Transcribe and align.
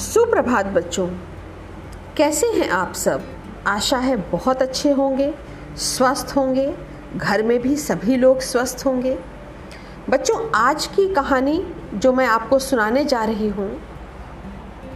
सुप्रभात 0.00 0.66
बच्चों। 0.66 1.06
कैसे 2.16 2.46
हैं 2.46 2.68
आप 2.70 2.92
सब? 2.92 3.22
आशा 3.66 3.96
है 3.96 4.16
बहुत 4.16 4.62
अच्छे 4.62 4.90
होंगे, 4.90 5.34
स्वस्थ 5.76 6.32
होंगे, 6.36 6.74
घर 7.16 7.42
में 7.42 7.58
भी 7.62 7.76
सभी 7.76 8.16
लोग 8.16 8.40
स्वस्थ 8.40 8.82
होंगे। 8.86 9.18
बच्चों, 10.10 10.50
आज 10.54 10.86
की 10.86 11.14
कहानी 11.14 11.74
जो 11.94 12.12
मैं 12.12 12.26
आपको 12.26 12.58
सुनाने 12.58 13.04
जा 13.04 13.24
रही 13.24 13.48
हूँ, 13.48 13.80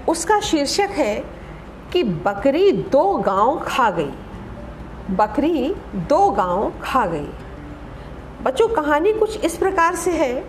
उसका 0.09 0.41
शीर्षक 0.41 0.89
है 0.91 1.25
कि 1.93 2.03
बकरी 2.03 2.73
दो 2.73 3.19
गाँव 3.19 3.65
खा 3.67 3.91
गई। 3.91 4.13
बकरी 5.11 5.75
दो 5.95 6.31
गाँव 6.31 6.73
खा 6.83 7.07
गई। 7.07 7.29
बच्चों, 8.43 8.69
कहानी 8.69 9.13
कुछ 9.13 9.45
इस 9.45 9.57
प्रकार 9.57 9.95
से 9.95 10.11
है 10.11 10.45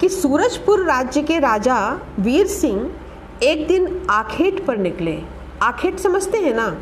कि 0.00 0.08
सूरजपुर 0.08 0.84
राज्य 0.84 1.22
के 1.22 1.38
राजा 1.38 1.98
वीर 2.20 2.46
सिंह 2.46 2.90
एक 3.42 3.66
दिन 3.68 4.06
आखेट 4.10 4.64
पर 4.66 4.76
निकले। 4.76 5.18
आखेट 5.62 5.98
समझते 5.98 6.38
हैं 6.38 6.54
ना? 6.54 6.76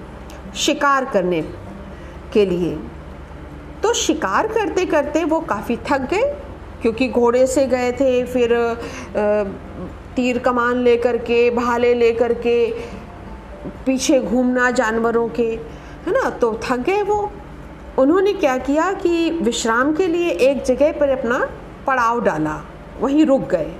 शिकार 0.56 1.04
करने 1.04 1.42
के 2.32 2.44
लिए। 2.46 2.76
तो 3.82 3.92
शिकार 3.94 4.46
करते 4.46 4.84
करते 4.86 5.24
वो 5.24 5.40
काफ़ी 5.40 5.76
थक 5.86 6.08
गए, 6.10 6.22
क्योंकि 6.82 7.08
घोड़े 7.08 7.46
से 7.46 7.66
गए 7.66 7.92
थे, 7.92 8.24
फिर 8.24 8.54
तीर 10.16 10.38
कमान 10.38 10.76
लेकर 10.76 11.16
के, 11.16 11.50
भाले 11.50 11.94
लेकर 11.94 12.34
के, 12.36 12.70
पीछे 13.86 14.20
घूमना 14.20 14.70
जानवरों 14.70 15.28
के, 15.28 15.48
है 16.06 16.12
ना? 16.12 16.30
तो 16.30 16.58
थक 16.64 16.78
गए 16.78 17.02
वो। 17.02 17.32
उन्होंने 17.98 18.32
क्या 18.32 18.56
किया 18.58 18.92
कि 18.92 19.30
विश्राम 19.42 19.92
के 19.94 20.06
लिए 20.06 20.30
एक 20.30 20.62
जगह 20.62 20.92
पर 20.92 21.08
अपना 21.08 21.38
पड़ाव 21.86 22.20
डाला। 22.20 22.60
वहीं 23.00 23.24
रुक 23.26 23.48
गए। 23.48 23.72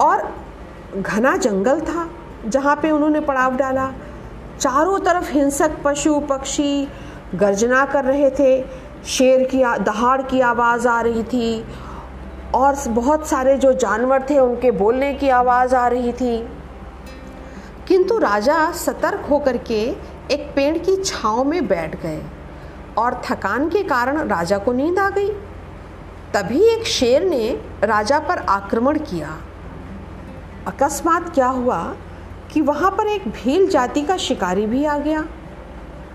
और 0.00 0.32
घना 0.96 1.36
जंगल 1.36 1.80
था, 1.80 2.08
जहाँ 2.46 2.76
पे 2.76 2.90
उन्होंने 2.90 3.20
पड़ाव 3.20 3.56
डाला। 3.56 3.92
चारों 4.60 4.98
तरफ़ 4.98 5.32
हिंसक 5.32 5.70
पशु, 5.84 6.20
पक्षी 6.20 6.88
गर्जना 7.34 7.84
कर 7.84 8.04
रहे 8.04 8.30
थे। 8.30 8.64
शेर 9.06 9.44
की 9.44 9.64
दहाड़ 9.64 10.22
की 10.22 10.40
आवाज़ 10.40 10.88
आ 10.88 11.00
रही 11.00 11.22
थी 11.22 11.64
और 12.54 12.76
बहुत 12.88 13.28
सारे 13.28 13.56
जो 13.56 13.72
जानवर 13.72 14.22
थे, 14.30 14.38
उनके 14.38 14.70
बोलने 14.70 15.14
की 15.14 15.28
आवाज़ 15.28 15.76
आ 15.76 15.88
रही 15.88 16.12
थी। 16.12 16.48
किंतु 17.88 18.18
राजा 18.18 18.72
सतर्क 18.72 19.26
होकर 19.30 19.56
के 19.56 19.96
एक 20.30 20.52
पेड़ 20.56 20.78
की 20.78 20.96
छाँव 20.96 21.44
में 21.44 21.68
बैठ 21.68 22.02
गए 22.02 22.22
और 22.98 23.22
थकान 23.24 23.68
के 23.68 23.82
कारण 23.82 24.28
राजा 24.28 24.58
को 24.58 24.72
नींद 24.72 24.98
आ 24.98 25.08
गई। 25.08 25.30
तभी 26.34 26.62
एक 26.62 26.84
शेर 26.84 27.24
ने 27.24 27.62
राजा 27.84 28.18
पर 28.18 28.38
आक्रमण 28.38 28.98
किया। 28.98 29.36
अकस्मात 30.66 31.34
क्या 31.34 31.46
हुआ 31.46 31.82
कि 32.52 32.60
वहाँ 32.60 32.90
पर 32.90 33.06
एक 33.06 33.28
भील 33.28 33.68
जाति 33.68 34.02
का 34.02 34.16
शिकारी 34.16 34.66
भी 34.66 34.84
आ 34.84 34.98
गया? 34.98 35.20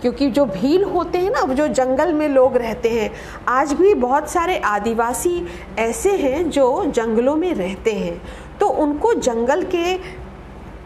क्योंकि 0.01 0.29
जो 0.29 0.45
भील 0.45 0.83
होते 0.83 1.17
हैं 1.17 1.29
ना 1.31 1.53
जो 1.53 1.67
जंगल 1.67 2.13
में 2.13 2.27
लोग 2.29 2.57
रहते 2.57 2.89
हैं, 2.89 3.11
आज 3.47 3.73
भी 3.73 3.93
बहुत 3.93 4.29
सारे 4.29 4.57
आदिवासी 4.57 5.47
ऐसे 5.79 6.15
हैं 6.17 6.49
जो 6.49 6.85
जंगलों 6.85 7.35
में 7.35 7.53
रहते 7.53 7.93
हैं। 7.93 8.21
तो 8.59 8.67
उनको 8.67 9.13
जंगल 9.13 9.63
के 9.63 9.97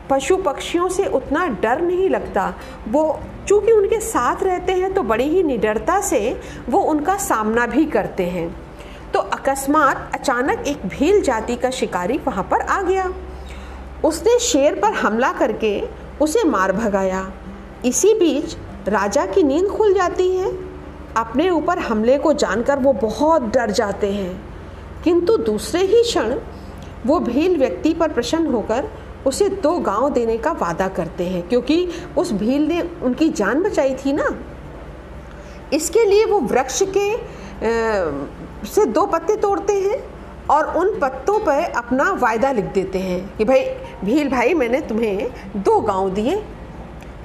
पशु 0.09 0.37
पक्षियों 0.37 0.89
से 0.89 1.05
उतना 1.05 1.45
डर 1.61 1.81
नहीं 1.81 2.09
लगता। 2.09 2.53
वो 2.87 3.19
चूँकि 3.47 3.71
उनके 3.71 3.99
साथ 3.99 4.43
रहते 4.43 4.73
हैं 4.73 4.93
तो 4.93 5.03
बड़ी 5.03 5.29
ही 5.29 5.43
निडरता 5.43 6.01
से 6.01 6.41
वो 6.69 6.79
उनका 6.79 7.17
सामना 7.17 7.65
भी 7.65 7.85
करते 7.85 8.23
हैं। 8.23 8.49
तो 9.13 9.19
अकस्मात 9.19 10.11
अचानक 10.13 10.67
एक 10.67 10.85
भील 10.85 11.21
जाति 11.21 11.55
का 11.55 11.69
शिकारी 11.69 12.17
वहाँ 12.17 12.43
पर 12.43 12.61
आ 12.61 12.81
गया। 12.81 13.11
उसने 14.05 14.39
शेर 14.39 14.75
पर 14.75 14.93
हमला 14.93 15.31
करके 15.33 15.81
उसे 16.21 16.43
मार 16.43 16.71
भगाया। 16.71 17.31
इसी 17.85 18.13
बीच 18.13 18.55
राजा 18.87 19.25
की 19.25 19.43
नींद 19.43 19.67
खुल 19.67 19.93
जाती 19.93 20.29
है। 20.35 20.51
अपने 21.17 21.49
ऊपर 21.49 21.79
हमले 21.79 22.17
को 22.17 22.33
जानकर 22.33 22.79
वो 22.79 22.93
बहुत 22.93 23.41
डर 23.41 23.71
जाते 23.71 24.11
हैं। 24.11 24.41
किंतु 25.03 25.37
दूसरे 25.37 25.81
ही 25.81 26.03
क्षण 26.03 26.35
वो 27.05 27.19
भील 27.19 27.57
व्यक्ति 27.57 27.93
पर 27.93 28.11
प्रसन्न 28.11 28.47
होकर 28.47 28.89
उसे 29.27 29.49
दो 29.49 29.77
गाँव 29.77 30.09
देने 30.09 30.37
का 30.37 30.51
वादा 30.51 30.87
करते 30.87 31.23
हैं 31.23 31.47
क्योंकि 31.47 31.87
उस 32.17 32.31
भील 32.31 32.67
ने 32.67 32.81
उनकी 33.03 33.29
जान 33.29 33.63
बचाई 33.63 33.95
थी 33.95 34.13
ना। 34.13 34.29
इसके 35.73 36.05
लिए 36.05 36.25
वो 36.25 36.39
वृक्ष 36.39 36.83
के 36.97 37.13
आ, 37.13 37.19
से 38.65 38.85
दो 38.85 39.05
पत्ते 39.05 39.35
तोड़ते 39.35 39.73
हैं। 39.73 40.18
और 40.49 40.77
उन 40.77 40.99
पत्तों 40.99 41.39
पर 41.39 41.63
अपना 41.71 42.11
वायदा 42.11 42.51
लिख 42.51 42.65
देते 42.65 42.99
हैं 42.99 43.37
कि 43.37 43.45
भाई, 43.45 43.63
भील 44.03 44.29
भाई, 44.29 44.53
मैंने 44.53 44.81
तुम्हें 44.81 45.29
दो 45.55 45.79
गाँव 45.79 46.09
दिए 46.09 46.43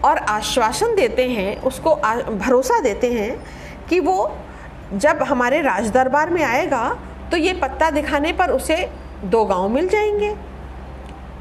और 0.04 0.18
आश्वासन 0.18 0.94
देते 0.94 1.28
हैं, 1.28 1.62
उसको 1.62 1.94
भरोसा 2.38 2.80
देते 2.80 3.12
हैं 3.12 3.44
कि 3.88 4.00
वो 4.00 4.36
जब 4.94 5.22
हमारे 5.22 5.60
राज 5.62 5.90
दरबार 5.90 6.30
में 6.30 6.42
आएगा 6.42 6.98
तो 7.30 7.36
ये 7.36 7.52
पत्ता 7.52 7.90
दिखाने 7.90 8.32
पर 8.32 8.50
उसे 8.50 8.76
दो 9.24 9.44
गाँव 9.44 9.68
मिल 9.68 9.88
जाएँगे। 9.88 10.34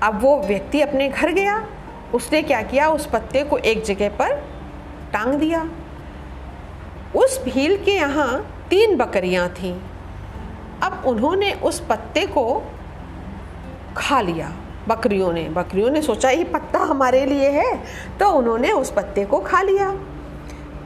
अब 0.03 0.19
वो 0.21 0.37
व्यक्ति 0.39 0.81
अपने 0.81 1.09
घर 1.09 1.31
गया, 1.31 1.65
उसने 2.13 2.41
क्या 2.41 2.61
किया? 2.61 2.89
उस 2.89 3.05
पत्ते 3.05 3.43
को 3.43 3.57
एक 3.57 3.83
जगह 3.83 4.09
पर 4.09 4.35
टांग 5.13 5.33
दिया। 5.33 5.69
उस 7.15 7.43
भील 7.43 7.77
के 7.83 7.91
यहाँ 7.91 8.65
तीन 8.69 8.95
बकरियाँ 8.97 9.49
थीं। 9.49 9.79
अब 10.83 11.03
उन्होंने 11.07 11.53
उस 11.53 11.79
पत्ते 11.79 12.25
को 12.25 12.63
खा 13.97 14.21
लिया। 14.21 14.51
बकरियों 14.87 15.33
ने 15.33 15.49
बकरियों 15.49 15.89
ने 15.89 16.01
सोचा, 16.01 16.29
ये 16.29 16.43
पत्ता 16.43 16.79
हमारे 16.79 17.25
लिए 17.25 17.49
है। 17.49 17.75
तो 18.19 18.29
उन्होंने 18.29 18.71
उस 18.71 18.91
पत्ते 18.91 19.25
को 19.25 19.39
खा 19.39 19.61
लिया। 19.61 19.89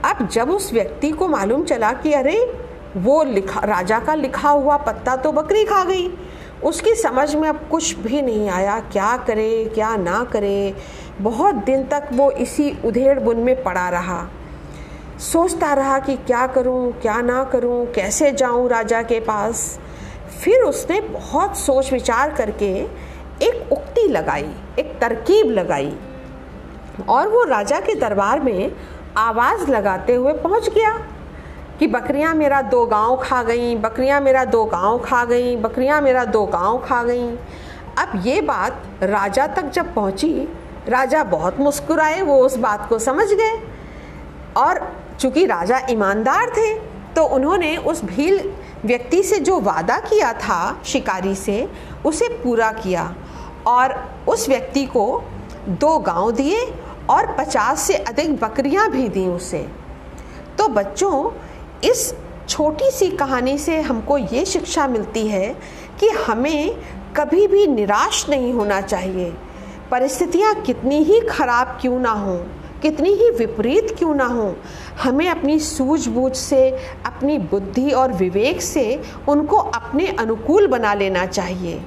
अब 0.05 0.27
जब 0.27 0.49
उस 0.49 0.73
व्यक्ति 0.73 1.09
को 1.11 1.27
मालूम 1.27 1.63
चला 1.63 1.93
कि 1.93 2.13
अरे, 2.13 2.53
वो 2.97 3.23
लिखा, 3.23 3.59
राजा 3.59 3.99
का 3.99 4.13
लिखा 4.15 4.49
हुआ 4.49 4.77
पत्ता 4.77 5.15
तो 5.15 5.31
बकरी 5.31 5.63
खा 5.65 5.83
गई। 5.83 6.07
उसकी 6.63 6.95
समझ 6.95 7.35
में 7.35 7.49
अब 7.49 7.67
कुछ 7.71 7.95
भी 7.95 8.21
नहीं 8.21 8.49
आया, 8.49 8.79
क्या 8.79 9.17
करे, 9.17 9.65
क्या 9.65 9.95
ना 9.95 10.23
करे। 10.23 10.75
बहुत 11.21 11.55
दिन 11.55 11.83
तक 11.83 12.09
वो 12.13 12.31
इसी 12.31 12.77
उधेड़ 12.85 13.19
बुन 13.19 13.37
में 13.37 13.63
पड़ा 13.63 13.89
रहा। 13.89 14.27
सोचता 15.19 15.73
रहा 15.73 15.99
कि 15.99 16.15
क्या 16.15 16.47
करूँ, 16.47 16.91
क्या 16.91 17.21
ना 17.21 17.43
करूँ, 17.43 17.85
कैसे 17.85 18.31
जाऊँ 18.31 18.69
राजा 18.69 19.01
के 19.01 19.19
पास। 19.19 19.79
फिर 20.43 20.61
उसने 20.61 20.99
बहुत 21.01 21.57
सोच 21.57 21.91
विचार 21.93 22.33
करके 22.33 22.73
एक 23.45 23.71
उक्ति 23.71 24.07
लगाई, 24.07 24.49
एक 24.79 24.97
तरकीब 25.01 25.51
लगाई। 25.51 25.93
और 27.09 27.27
वो 27.27 27.43
राजा 27.43 27.79
के 27.79 27.95
दरबार 27.95 28.39
में 28.39 28.71
आवाज़ 29.17 29.69
लगाते 29.71 30.13
हुए 30.15 30.33
पहुँच 30.33 30.69
गया 30.69 30.91
कि 31.79 31.87
बकरियाँ 31.87 32.33
मेरा 32.35 32.61
दो 32.61 32.85
गाँव 32.85 33.15
खा 33.17 33.41
गईं, 33.43 33.81
बकरियाँ 33.81 34.19
मेरा 34.21 34.43
दो 34.45 34.63
गाँव 34.65 34.97
खा 34.99 35.23
गईं, 35.25 35.61
बकरियाँ 35.61 36.01
मेरा 36.01 36.25
दो 36.25 36.45
गाँव 36.45 36.77
खा 36.85 37.03
गईं। 37.03 37.35
अब 37.97 38.21
ये 38.25 38.41
बात 38.41 38.81
राजा 39.03 39.47
तक 39.47 39.69
जब 39.69 39.93
पहुँची, 39.93 40.33
राजा 40.89 41.23
बहुत 41.23 41.59
मुस्कुराए, 41.59 42.21
वो 42.21 42.37
उस 42.45 42.57
बात 42.57 42.87
को 42.89 42.99
समझ 42.99 43.27
गए। 43.31 43.59
और 44.57 44.79
चूँकि 45.19 45.45
राजा 45.45 45.81
ईमानदार 45.89 46.49
थे 46.49 46.73
तो 47.13 47.23
उन्होंने 47.25 47.75
उस 47.77 48.03
भील 48.03 48.39
व्यक्ति 48.85 49.23
से 49.23 49.39
जो 49.39 49.59
वादा 49.59 49.99
किया 49.99 50.33
था 50.33 50.81
शिकारी 50.85 51.35
से, 51.35 51.69
उसे 52.05 52.27
पूरा 52.29 52.71
किया 52.71 53.15
और 53.67 53.93
उस 54.27 54.49
व्यक्ति 54.49 54.85
को 54.85 55.23
दो 55.69 55.99
गाँव 55.99 56.31
दिए 56.31 56.65
और 57.09 57.35
पचास 57.39 57.81
से 57.81 57.93
अधिक 57.93 58.35
बकरियाँ 58.39 58.89
भी 58.89 59.09
दी 59.09 59.27
उसे। 59.27 59.67
तो 60.57 60.67
बच्चों, 60.67 61.31
इस 61.83 62.13
छोटी 62.49 62.91
सी 62.91 63.09
कहानी 63.11 63.57
से 63.57 63.81
हमको 63.81 64.17
ये 64.17 64.45
शिक्षा 64.45 64.87
मिलती 64.87 65.27
है 65.27 65.55
कि 65.99 66.09
हमें 66.09 66.77
कभी 67.17 67.47
भी 67.47 67.67
निराश 67.67 68.29
नहीं 68.29 68.53
होना 68.53 68.81
चाहिए। 68.81 69.33
परिस्थितियाँ 69.91 70.53
कितनी 70.55 71.03
ही 71.03 71.19
खराब 71.19 71.77
क्यों 71.81 71.99
ना 71.99 72.11
हों। 72.11 72.37
कितनी 72.81 73.09
ही 73.09 73.29
विपरीत 73.29 73.95
क्यों 73.97 74.13
ना 74.15 74.25
हो? 74.25 74.55
हमें 75.03 75.29
अपनी 75.29 75.59
सूझबूझ 75.59 76.35
से 76.35 76.69
अपनी 77.05 77.37
बुद्धि 77.51 77.89
और 77.91 78.13
विवेक 78.13 78.61
से 78.61 79.01
उनको 79.29 79.57
अपने 79.57 80.07
अनुकूल 80.09 80.67
बना 80.67 80.93
लेना 80.93 81.25
चाहिए। 81.25 81.81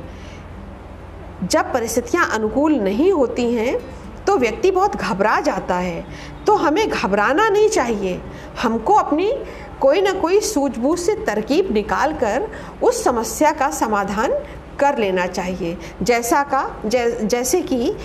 जब 1.45 1.73
परिस्थितियाँ 1.73 2.29
अनुकूल 2.31 2.75
नहीं 2.75 3.11
होती 3.13 3.53
हैं 3.55 3.79
तो 4.27 4.37
व्यक्ति 4.37 4.71
बहुत 4.71 4.97
घबरा 4.97 5.39
जाता 5.41 5.75
है। 5.75 6.05
तो 6.47 6.55
हमें 6.55 6.89
घबराना 6.89 7.49
नहीं 7.49 7.69
चाहिए। 7.69 8.21
हमको 8.63 8.95
अपनी 8.95 9.33
कोई 9.81 10.01
ना 10.01 10.13
कोई 10.13 10.41
सूझबूझ 10.41 10.99
से 10.99 11.15
तरकीब 11.27 11.73
निकाल 11.73 12.13
कर 12.15 12.47
उस 12.83 13.03
समस्या 13.05 13.53
का 13.53 13.71
समाधान 13.71 14.33
कर 14.81 14.99
लेना 14.99 15.27
चाहिए। 15.27 15.77
जैसा 16.03 16.43
का 16.45 16.83
जै, 16.87 17.11
जैसे 17.23 17.61
कि 17.63 17.97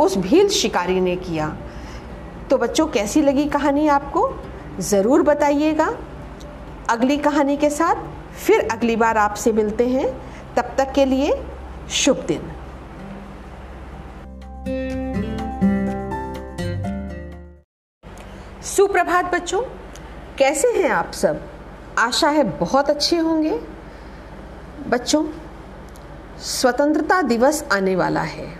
उस 0.00 0.16
भील 0.18 0.48
शिकारी 0.50 1.00
ने 1.00 1.16
किया। 1.18 1.56
तो 2.50 2.58
बच्चों, 2.58 2.86
कैसी 2.86 3.22
लगी 3.22 3.46
कहानी 3.46 3.88
आपको? 3.88 4.42
ज़रूर 4.78 5.22
बताइएगा। 5.22 5.98
अगली 6.90 7.16
कहानी 7.16 7.56
के 7.56 7.70
साथ 7.70 7.94
फिर 8.36 8.68
अगली 8.72 8.96
बार 8.96 9.18
आपसे 9.18 9.52
मिलते 9.52 9.88
हैं। 9.88 10.22
तब 10.56 10.74
तक 10.78 10.92
के 10.92 11.04
लिए 11.04 11.42
शुभ 11.90 12.16
दिन। 12.16 12.52
सुप्रभात 18.62 19.34
बच्चों, 19.34 19.62
कैसे 20.38 20.68
हैं 20.68 20.90
आप 20.90 21.12
सब? 21.12 21.40
आशा 21.98 22.28
है 22.28 22.44
बहुत 22.44 22.90
अच्छे 22.90 23.18
होंगे। 23.18 23.60
बच्चों, 24.88 25.26
स्वतंत्रता 26.38 27.22
दिवस 27.22 27.64
आने 27.72 27.96
वाला 27.96 28.20
है। 28.20 28.57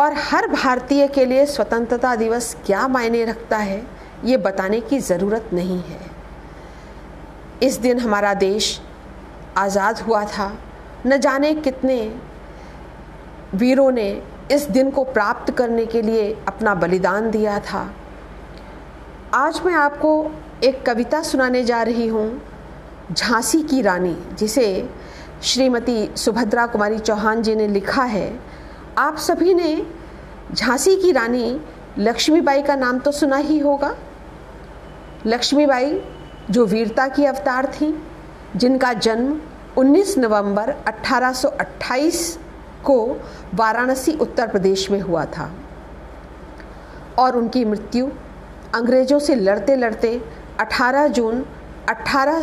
और 0.00 0.14
हर 0.20 0.46
भारतीय 0.46 1.06
के 1.08 1.24
लिए 1.24 1.44
स्वतंत्रता 1.46 2.14
दिवस 2.16 2.54
क्या 2.66 2.86
मायने 2.88 3.24
रखता 3.24 3.56
है, 3.56 3.82
ये 4.24 4.36
बताने 4.36 4.80
की 4.80 4.98
ज़रूरत 5.00 5.50
नहीं 5.52 5.80
है। 5.82 6.00
इस 7.62 7.76
दिन 7.78 7.98
हमारा 7.98 8.34
देश 8.34 8.80
आज़ाद 9.56 9.98
हुआ 9.98 10.24
था। 10.26 10.52
न 11.06 11.16
जाने 11.16 11.54
कितने 11.54 11.96
वीरों 13.54 13.90
ने 13.90 14.10
इस 14.52 14.62
दिन 14.68 14.90
को 14.90 15.04
प्राप्त 15.04 15.50
करने 15.50 15.86
के 15.86 16.02
लिए 16.02 16.32
अपना 16.48 16.74
बलिदान 16.74 17.30
दिया 17.30 17.58
था। 17.62 17.88
आज 19.34 19.60
मैं 19.66 19.74
आपको 19.74 20.10
एक 20.64 20.84
कविता 20.86 21.22
सुनाने 21.22 21.62
जा 21.64 21.82
रही 21.82 22.06
हूँ, 22.08 22.42
झांसी 23.12 23.62
की 23.62 23.80
रानी, 23.82 24.16
जिसे 24.38 24.88
श्रीमती 25.42 26.10
सुभद्रा 26.16 26.66
कुमारी 26.66 26.98
चौहान 26.98 27.42
जी 27.42 27.54
ने 27.54 27.68
लिखा 27.68 28.02
है। 28.04 28.28
आप 28.98 29.16
सभी 29.16 29.54
ने 29.54 29.86
झांसी 30.52 30.96
की 30.96 31.12
रानी 31.12 31.60
लक्ष्मीबाई 31.98 32.62
का 32.62 32.76
नाम 32.76 32.98
तो 32.98 33.12
सुना 33.12 33.36
ही 33.36 33.58
होगा। 33.58 33.96
लक्ष्मीबाई 35.26 36.02
जो 36.50 36.66
वीरता 36.66 37.08
की 37.08 37.24
अवतार 37.24 37.66
थी, 37.66 38.02
जिनका 38.56 38.92
जन्म 38.92 39.40
19 39.76 40.18
नवंबर 40.18 40.70
1828 40.70 42.38
को 42.84 43.16
वाराणसी, 43.54 44.12
उत्तर 44.12 44.48
प्रदेश 44.48 44.90
में 44.90 45.00
हुआ 45.00 45.24
था। 45.24 45.50
और 47.18 47.36
उनकी 47.36 47.64
मृत्यु 47.64 48.08
अंग्रेज़ों 48.74 49.18
से 49.18 49.34
लड़ते 49.34 49.76
लड़ते 49.76 50.24
18 50.60 51.06
जून 51.06 51.46
अठारह 51.88 52.42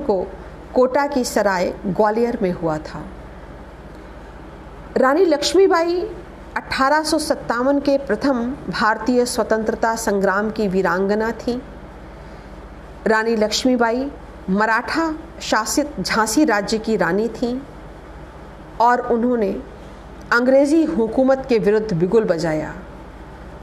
को 0.00 0.26
कोटा 0.74 1.06
की 1.06 1.24
सराय 1.24 1.74
ग्वालियर 1.86 2.38
में 2.42 2.52
हुआ 2.52 2.78
था। 2.78 3.04
रानी 4.96 5.24
लक्ष्मीबाई 5.24 6.00
अठारह 6.56 7.02
के 7.78 7.96
प्रथम 7.98 8.40
भारतीय 8.68 9.24
स्वतंत्रता 9.26 9.94
संग्राम 9.96 10.50
की 10.50 10.66
वीरांगना 10.68 11.30
थी। 11.32 11.62
रानी 13.06 13.36
लक्ष्मीबाई 13.36 14.10
मराठा 14.50 15.14
शासित 15.40 16.00
झांसी 16.00 16.44
राज्य 16.44 16.78
की 16.78 16.96
रानी 16.96 17.28
थी 17.28 17.62
और 18.80 19.00
उन्होंने 19.00 19.50
अंग्रेज़ी 20.32 20.84
हुकूमत 20.84 21.46
के 21.48 21.58
विरुद्ध 21.58 21.92
बिगुल 21.92 22.24
बजाया। 22.24 22.74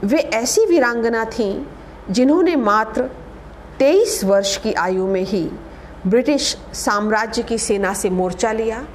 वे 0.04 0.18
ऐसी 0.18 0.66
वीरांगना 0.66 1.24
थीं 1.24 1.64
जिन्होंने 2.10 2.56
मात्र 2.56 3.10
23 3.78 4.24
वर्ष 4.24 4.56
की 4.56 4.72
आयु 4.72 5.06
में 5.06 5.22
ही 5.22 5.50
ब्रिटिश 6.06 6.56
साम्राज्य 6.74 7.42
की 7.42 7.58
सेना 7.58 7.94
से 7.94 8.10
मोर्चा 8.10 8.52
लिया 8.52 8.86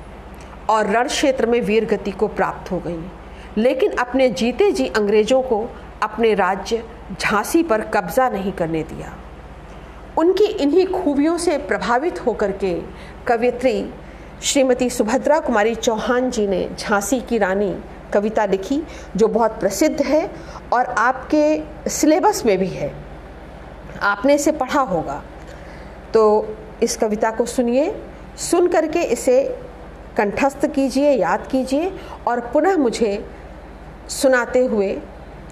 और 0.70 0.88
रण 0.88 1.08
क्षेत्र 1.08 1.46
में 1.46 1.62
वीर 1.62 1.86
गति 1.86 2.12
को 2.12 2.28
प्राप्त 2.28 2.72
हो 2.72 2.80
गई। 2.80 3.12
लेकिन 3.58 3.92
अपने 3.92 4.30
जीते 4.30 4.72
जी 4.72 4.88
अंग्रेज़ों 4.88 5.42
को 5.42 5.76
अपने 6.04 6.34
राज्य 6.34 6.84
झांसी 7.22 7.64
पर 7.64 7.82
कब्जा 7.82 8.30
नहीं 8.30 8.52
करने 8.52 8.84
दिया। 8.84 9.18
उनकी 10.18 10.46
इन्हीं 10.46 10.88
खूबियों 10.88 11.38
से 11.38 11.58
प्रभावित 11.58 12.26
होकर 12.26 12.52
के 12.52 12.82
कवित्री 13.28 13.90
श्रीमती 14.44 14.90
सुभद्रा 14.90 15.40
कुमारी 15.40 15.76
चौहान 15.76 16.30
जी 16.30 16.48
ने 16.48 16.70
झांसी 16.80 17.22
की 17.22 17.38
रानी 17.38 17.80
कविता 18.14 18.46
लिखी, 18.46 18.82
जो 19.16 19.28
बहुत 19.28 19.60
प्रसिद्ध 19.60 20.02
है 20.02 20.32
और 20.74 20.86
आपके 20.86 21.64
सिलेबस 21.90 22.46
में 22.46 22.58
भी 22.58 22.68
है। 22.68 22.96
आपने 24.02 24.36
इसे 24.36 24.52
पढ़ा 24.52 24.82
होगा। 24.82 25.24
तो 26.14 26.48
इस 26.84 26.98
कविता 26.98 27.32
को 27.32 27.46
सुनिए। 27.46 28.02
सुन 28.38 28.68
करके 28.68 29.00
इसे 29.00 29.65
कंठस्थ 30.18 30.66
कीजिए, 30.66 31.12
याद 31.12 31.48
कीजिए 31.48 31.92
और 32.28 32.40
पुनः 32.54 32.78
मुझे 32.78 33.26
सुनाते 34.10 34.66
हुए 34.66 34.92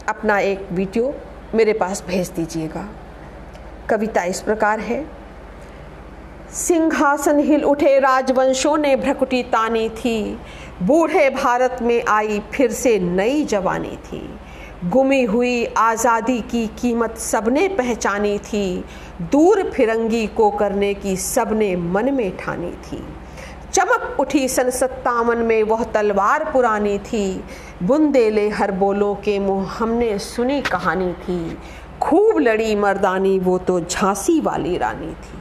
अपना 0.09 0.39
एक 0.39 0.67
वीडियो 0.71 1.13
मेरे 1.55 1.73
पास 1.73 2.03
भेज 2.07 2.29
दीजिएगा। 2.29 2.87
कविता 3.89 4.23
इस 4.23 4.41
प्रकार 4.41 4.79
है। 4.79 5.05
सिंहासन 6.53 7.39
हिल 7.39 7.63
उठे 7.63 7.97
राजवंशों 7.99 8.77
ने 8.77 8.95
भ्रकुटी 8.95 9.41
तानी 9.43 9.87
थी। 9.89 10.37
बूढ़े 10.83 11.29
भारत 11.29 11.77
में 11.81 12.03
आई 12.09 12.41
फिर 12.53 12.71
से 12.71 12.97
नई 12.99 13.43
जवानी 13.45 13.97
थी। 14.05 14.21
गुमी 14.85 15.23
हुई 15.23 15.65
आज़ादी 15.77 16.39
की 16.41 16.65
कीमत 16.81 17.17
सबने 17.17 17.67
पहचानी 17.69 18.37
थी। 18.37 18.83
दूर 19.31 19.63
फिरंगी 19.69 20.25
को 20.27 20.49
करने 20.51 20.93
की 20.93 21.15
सबने 21.17 21.75
मन 21.75 22.13
में 22.13 22.37
ठानी 22.37 22.71
थी। 22.83 23.03
चमक 23.73 24.17
उठी 24.19 24.47
सन 24.47 24.69
सत्तावन 24.69 25.37
में, 25.37 25.63
वह 25.63 25.83
तलवार 25.83 26.51
पुरानी 26.51 26.99
थी। 26.99 27.43
बुंदेले 27.83 28.49
हर 28.49 28.71
बोलों 28.71 29.15
के 29.15 29.39
मुँह 29.39 29.69
हमने 29.69 30.19
सुनी 30.19 30.61
कहानी 30.61 31.13
थी। 31.13 31.57
खूब 32.01 32.39
लड़ी 32.39 32.75
मर्दानी, 32.75 33.39
वो 33.39 33.57
तो 33.57 33.79
झांसी 33.79 34.39
वाली 34.41 34.77
रानी 34.77 35.11
थी। 35.11 35.39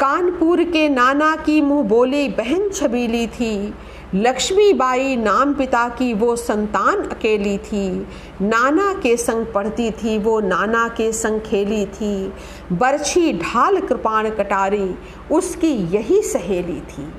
कानपुर 0.00 0.62
के 0.64 0.88
नाना 0.88 1.36
की 1.36 1.60
मुँह 1.60 1.82
बोली 1.82 2.28
बहन 2.28 2.70
छबीली 2.70 3.26
थी। 3.26 3.74
लक्ष्मीबाई 4.16 5.16
नाम 5.16 5.54
पिता 5.54 5.88
की 5.88 6.14
वो 6.14 6.36
संतान 6.36 6.96
अकेली 6.96 7.58
थी। 7.58 8.06
नाना 8.40 8.92
के 8.92 9.16
संग 9.16 9.46
पढ़ती 9.46 9.90
थी, 9.90 10.18
वो 10.18 10.40
नाना 10.40 10.88
के 10.88 11.12
संग 11.12 11.40
खेली 11.40 11.86
थी। 11.86 12.32
बरछी 12.72 13.32
ढाल 13.32 13.80
कृपाण 13.80 14.30
कटारी 14.30 14.94
उसकी 15.30 15.72
यही 15.72 16.22
सहेली 16.22 16.80
थी। 16.80 17.12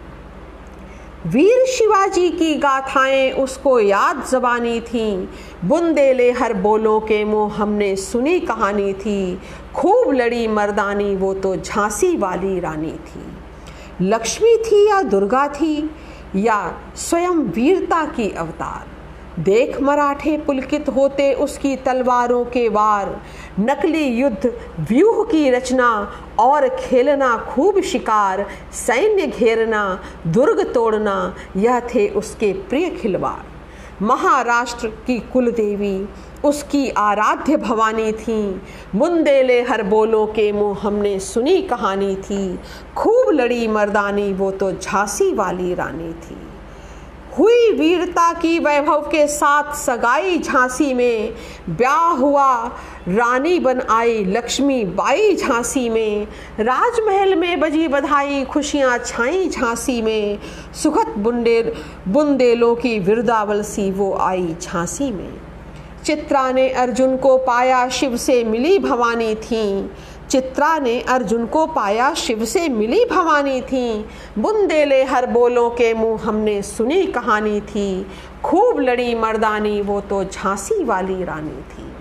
वीर 1.25 1.65
शिवाजी 1.65 2.29
की 2.29 2.55
गाथाएँ 2.55 3.31
उसको 3.31 3.79
याद 3.79 4.25
जबानी 4.31 4.81
थी। 4.81 5.29
बुंदेले 5.65 6.31
हर 6.31 6.53
बोलों 6.53 6.99
के 6.99 7.25
मुँह 7.25 7.53
हमने 7.53 7.95
सुनी 7.95 8.39
कहानी 8.39 8.93
थी। 8.93 9.39
खूब 9.75 10.11
लड़ी 10.11 10.47
मर्दानी 10.47 11.15
वो 11.15 11.33
तो 11.33 11.55
झांसी 11.55 12.17
वाली 12.17 12.59
रानी 12.59 12.91
थी। 12.91 13.25
लक्ष्मी 14.01 14.57
थी 14.57 14.89
या 14.89 15.01
दुर्गा 15.01 15.47
थी? 15.47 15.89
या 16.35 16.81
स्वयं 16.95 17.35
वीरता 17.35 18.05
की 18.05 18.31
अवतार। 18.31 18.97
देख 19.41 19.81
मराठे 19.81 20.37
पुलकित 20.37 20.89
होते 20.89 21.33
उसकी 21.33 21.75
तलवारों 21.75 22.45
के 22.45 22.69
वार। 22.69 23.21
नकली 23.59 24.03
युद्ध, 24.03 24.59
व्यूह 24.79 25.23
की 25.23 25.49
रचना 25.49 26.11
और 26.39 26.69
खेलना 26.69 27.37
खूब 27.37 27.81
शिकार। 27.81 28.45
सैन्य 28.71 29.27
घेरना, 29.27 29.99
दुर्ग 30.27 30.73
तोड़ना, 30.73 31.35
यह 31.57 31.79
थे 31.79 32.07
उसके 32.07 32.53
प्रिय 32.53 32.89
खिलवाड़। 32.89 34.03
महाराष्ट्र 34.03 34.87
की 34.87 35.19
कुल 35.19 35.51
देवी 35.51 36.09
उसकी 36.45 36.89
आराध्य 36.89 37.57
भवानी 37.57 38.11
थी। 38.11 38.61
बुंदेले 38.95 39.61
हर 39.61 39.83
बोलो 39.83 40.25
के 40.25 40.51
मुँह 40.51 40.77
हमने 40.81 41.19
सुनी 41.19 41.61
कहानी 41.61 42.15
थी। 42.15 42.59
खूब 42.97 43.29
लड़ी 43.29 43.67
मर्दानी, 43.67 44.33
वो 44.33 44.51
तो 44.51 44.71
झांसी 44.71 45.33
वाली 45.33 45.73
रानी 45.73 46.13
थी। 46.13 46.37
हुई 47.39 47.71
वीरता 47.71 48.33
की 48.33 48.59
वैभव 48.59 49.01
के 49.01 49.27
साथ 49.27 49.73
सगाई 49.75 50.39
झांसी 50.39 50.93
में, 50.93 51.33
ब्याह 51.69 52.09
हुआ 52.09 52.65
रानी 53.07 53.59
बन 53.59 53.81
आई 53.89 54.23
लक्ष्मी 54.25 54.85
बाई 54.85 55.35
झांसी 55.35 55.89
में। 55.89 56.27
राजमहल 56.59 57.35
में 57.35 57.59
बजी 57.59 57.87
बधाई, 57.87 58.45
खुशियाँ 58.45 58.97
छाई 58.97 59.49
झांसी 59.49 60.01
में। 60.01 60.39
सुखद 60.83 61.13
बुंदेल 61.17 61.73
बुंदेलों 62.07 62.75
की 62.75 62.99
विरदावल 62.99 63.61
सी 63.61 63.91
वो 63.91 64.13
आई 64.13 64.55
झांसी 64.61 65.11
में। 65.11 65.46
चित्रा 66.07 66.51
ने 66.51 66.69
अर्जुन 66.69 67.17
को 67.17 67.37
पाया 67.37 67.89
शिव 67.89 68.17
से 68.17 68.43
मिली 68.43 68.79
भवानी 68.79 69.35
थी। 69.35 69.91
चित्रा 70.29 70.79
ने 70.79 71.01
अर्जुन 71.01 71.45
को 71.45 71.65
पाया 71.65 72.13
शिव 72.13 72.45
से 72.45 72.69
मिली 72.69 73.05
भवानी 73.05 73.61
थी। 73.61 74.05
बुंदेले 74.39 75.03
हर 75.03 75.25
बोलों 75.25 75.69
के 75.69 75.93
मुँह 75.93 76.21
हमने 76.23 76.61
सुनी 76.61 77.05
कहानी 77.05 77.61
थी। 77.61 78.07
खूब 78.43 78.79
लड़ी 78.79 79.15
मर्दानी, 79.15 79.81
वो 79.81 80.01
तो 80.01 80.23
झांसी 80.23 80.83
वाली 80.83 81.23
रानी 81.23 81.61
थी। 81.61 81.91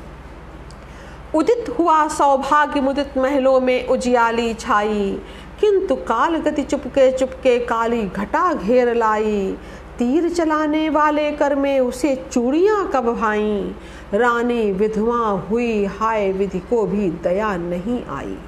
उदित 1.38 1.74
हुआ 1.78 2.08
सौभाग्य 2.08 2.80
मुदित 2.80 3.18
महलों 3.18 3.60
में 3.60 3.88
उजियाली 3.88 4.54
छाई। 4.54 5.18
किंतु 5.60 5.94
काल 5.94 6.36
गति 6.36 6.62
चुपके 6.62 7.12
चुपके 7.12 7.58
काली 7.58 8.02
घटा 8.02 8.54
घेर 8.54 8.94
लाई। 8.94 9.56
तीर 9.98 10.28
चलाने 10.28 10.88
वाले 10.88 11.30
कर 11.30 11.54
में 11.54 11.80
उसे 11.80 12.24
चूड़ियाँ 12.32 12.90
कब 12.94 13.14
भाई? 13.14 13.74
रानी 14.14 14.72
विधवा 14.72 15.28
हुई, 15.28 15.84
हाय 15.84 16.32
विधि 16.32 16.58
को 16.58 16.86
भी 16.86 17.10
दया 17.10 17.56
नहीं 17.56 18.04
आई। 18.04 18.38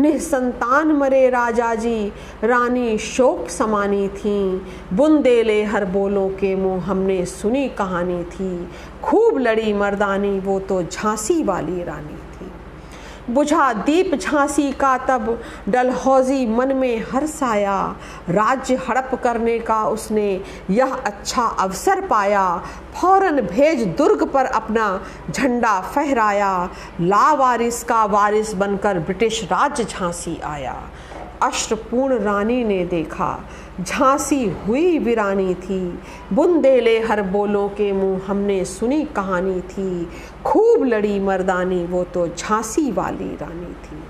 निसंतान 0.00 0.92
मरे 0.92 1.30
राजा 1.30 1.74
जी, 1.74 2.12
रानी 2.44 2.98
शोक 2.98 3.48
समानी 3.48 4.08
थी। 4.08 4.66
बुंदेले 4.92 5.64
हर 5.64 5.84
बोलों 5.84 6.28
के 6.28 6.54
मुँह 6.54 6.84
हमने 6.84 7.26
सुनी 7.26 7.68
कहानी 7.68 8.24
थी। 8.24 8.68
खूब 9.02 9.38
लड़ी 9.38 9.72
मर्दानी, 9.72 10.38
वो 10.38 10.60
तो 10.60 10.82
झांसी 10.82 11.44
वाली 11.44 11.84
रानी। 11.84 12.21
बुझा 13.30 13.72
दीप 13.72 14.14
झांसी 14.14 14.72
का 14.72 14.96
तब 14.98 15.42
डलहौजी 15.68 16.46
मन 16.46 16.72
में 16.72 17.04
हर्षाया 17.12 17.96
राज्य 18.28 18.74
हड़प 18.88 19.14
करने 19.24 19.58
का 19.58 19.84
उसने 19.84 20.40
यह 20.70 20.94
अच्छा 20.94 21.42
अवसर 21.42 22.00
पाया। 22.00 22.62
फ़ौरन 23.00 23.40
भेज 23.40 23.86
दुर्ग 23.98 24.26
पर 24.26 24.44
अपना 24.44 25.00
झंडा 25.30 25.80
फहराया। 25.80 26.68
लावारिस 27.00 27.82
का 27.84 28.04
वारिस 28.04 28.54
बनकर 28.54 28.98
ब्रिटिश 28.98 29.44
राज्य 29.44 29.84
झांसी 29.84 30.40
आया। 30.44 30.76
अश्रपूर्ण 31.42 32.18
रानी 32.18 32.64
ने 32.64 32.84
देखा। 32.84 33.44
झांसी 33.80 34.44
हुई 34.66 34.98
वीरानी 34.98 35.54
थी। 35.54 36.00
बुंदेले 36.32 36.98
हर 37.00 37.22
बोलों 37.22 37.68
के 37.68 37.92
मुँह 37.92 38.20
हमने 38.26 38.64
सुनी 38.64 39.04
कहानी 39.04 39.60
थी। 39.60 40.08
खूब 40.44 40.84
लड़ी 40.84 41.20
मर्दानी, 41.20 41.84
वो 41.84 42.04
तो 42.04 42.26
झांसी 42.28 42.92
वाली 42.92 43.36
रानी 43.36 43.74
थी। 43.84 44.02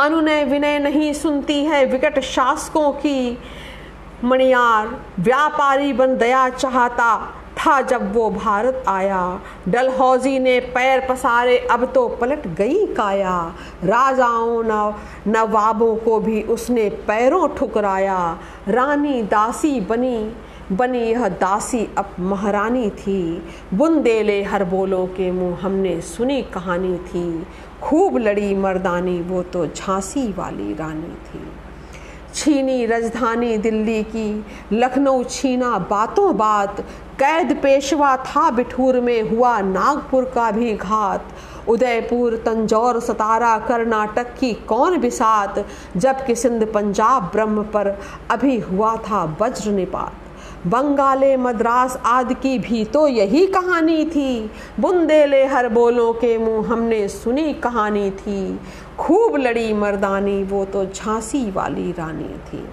अनुनय 0.00 0.44
विनय 0.44 0.78
नहीं 0.78 1.12
सुनती 1.12 1.64
है 1.64 1.84
विकट 1.84 2.20
शासकों 2.20 2.92
की। 2.92 3.38
मणियार 4.24 4.88
व्यापारी 5.20 5.92
बन 5.92 6.16
दया 6.16 6.48
चाहता 6.48 7.34
था 7.58 7.80
जब 7.80 8.14
वो 8.14 8.30
भारत 8.30 8.84
आया। 8.88 9.40
डलहौजी 9.68 10.38
ने 10.38 10.60
पैर 10.60 11.06
पसारे, 11.08 11.58
अब 11.58 11.92
तो 11.92 12.08
पलट 12.08 12.46
गई 12.46 12.86
काया। 12.86 13.54
राजाओं 13.84 14.62
न, 14.66 14.94
नवाबों 15.26 15.96
को 15.96 16.18
भी 16.20 16.42
उसने 16.42 16.88
पैरों 16.90 17.48
ठुकराया। 17.48 18.38
रानी 18.68 19.22
दासी 19.22 19.80
बनी 19.80 20.32
बनी 20.72 20.98
यह 20.98 21.28
दासी 21.28 21.88
अब 21.98 22.10
महारानी 22.20 22.90
थी। 22.90 23.42
बुंदेले 23.74 24.42
हर 24.42 24.64
बोलों 24.64 25.06
के 25.06 25.30
मुँह 25.30 25.58
हमने 25.62 26.00
सुनी 26.00 26.42
कहानी 26.42 26.98
थी। 26.98 27.46
खूब 27.82 28.16
लड़ी 28.18 28.54
मर्दानी, 28.54 29.20
वो 29.20 29.42
तो 29.42 29.66
झांसी 29.66 30.32
वाली 30.32 30.74
रानी 30.74 31.14
थी। 31.14 31.52
छीनी 32.34 32.86
राजधानी 32.86 33.58
दिल्ली 33.58 34.02
की, 34.02 34.44
लखनऊ 34.72 35.24
छीना 35.24 35.78
बातों 35.78 36.36
बात। 36.36 36.80
कैद 37.18 37.60
पेशवा 37.62 38.16
था 38.16 38.50
बिठूर 38.50 39.00
में, 39.00 39.22
हुआ 39.22 39.60
नागपुर 39.60 40.24
का 40.24 40.50
भी 40.50 40.72
घात। 40.72 41.24
उदयपुर, 41.68 42.36
तंजौर, 42.36 43.00
सतारा, 43.00 43.58
कर्नाटक 43.58 44.34
की 44.38 44.52
कौन 44.52 44.98
बिसात? 44.98 45.66
जबकि 45.96 46.34
सिंध 46.34 46.72
पंजाब 46.72 47.22
ब्रह्म 47.22 47.62
पर 47.62 47.98
अभी 48.30 48.58
हुआ 48.58 48.96
था 48.96 49.36
वज्र 49.40 49.70
निपात 49.70 50.12
बंगाले 50.66 51.36
मद्रास 51.36 51.96
आदि 52.06 52.34
की 52.34 52.58
भी 52.58 52.84
तो 52.84 53.06
यही 53.08 53.46
कहानी 53.46 54.04
थी। 54.04 54.50
बुंदेले 54.80 55.44
हर 55.46 55.68
बोलों 55.68 56.12
के 56.12 56.38
मुँह 56.38 56.72
हमने 56.72 57.08
सुनी 57.08 57.52
कहानी 57.54 58.10
थी। 58.10 58.60
खूब 58.98 59.36
लड़ी 59.36 59.72
मर्दानी, 59.72 60.42
वो 60.42 60.64
तो 60.64 60.84
झांसी 60.84 61.50
वाली 61.50 61.92
रानी 61.92 62.36
थी। 62.48 62.64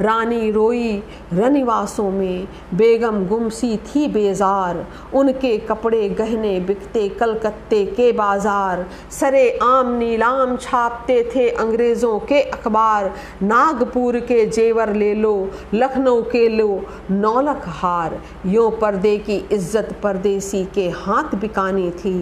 रानी 0.00 0.50
रोई 0.50 1.02
रनिवासों 1.32 2.10
में, 2.10 2.46
बेगम 2.74 3.24
गुमसी 3.26 3.76
थी 3.86 4.06
बेजार। 4.08 4.84
उनके 5.14 5.56
कपड़े 5.58 6.08
गहने 6.10 6.58
बिकते 6.60 7.08
कलकत्ते 7.10 7.84
के 7.86 8.10
बाज़ार। 8.12 8.86
सरे 9.10 9.48
आम 9.62 9.92
नीलाम 9.92 10.56
छापते 10.56 11.22
थे 11.34 11.48
अंग्रेज़ों 11.50 12.18
के 12.20 12.40
अखबार। 12.42 13.10
नागपुर 13.42 14.18
के 14.20 14.44
जेवर 14.46 14.92
ले 14.94 15.12
लो, 15.14 15.50
लखनऊ 15.74 16.22
के 16.22 16.48
लो, 16.48 16.80
नौलख 17.10 17.64
हार। 17.78 18.18
यो 18.46 18.68
पर्दे 18.72 19.16
की 19.18 19.36
इज़्ज़त 19.52 19.94
परदेसी 20.02 20.64
के 20.74 20.88
हाथ 20.96 21.34
बिकानी 21.34 21.90
थी। 21.90 22.16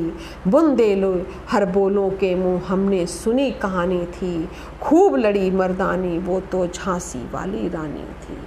बुंदे 0.48 0.94
लो 0.94 1.14
हर 1.50 1.64
बोलों 1.66 2.08
के 2.10 2.34
मुँह 2.34 2.62
हमने 2.68 3.04
सुनी 3.06 3.50
कहानी 3.52 4.04
थी। 4.06 4.48
खूब 4.82 5.16
लड़ी 5.16 5.50
मर्दानी 5.50 6.18
वो 6.18 6.40
तो 6.52 6.66
झांसी 6.66 7.18
वाली 7.32 7.68
रानी 7.68 8.04
थी। 8.22 8.38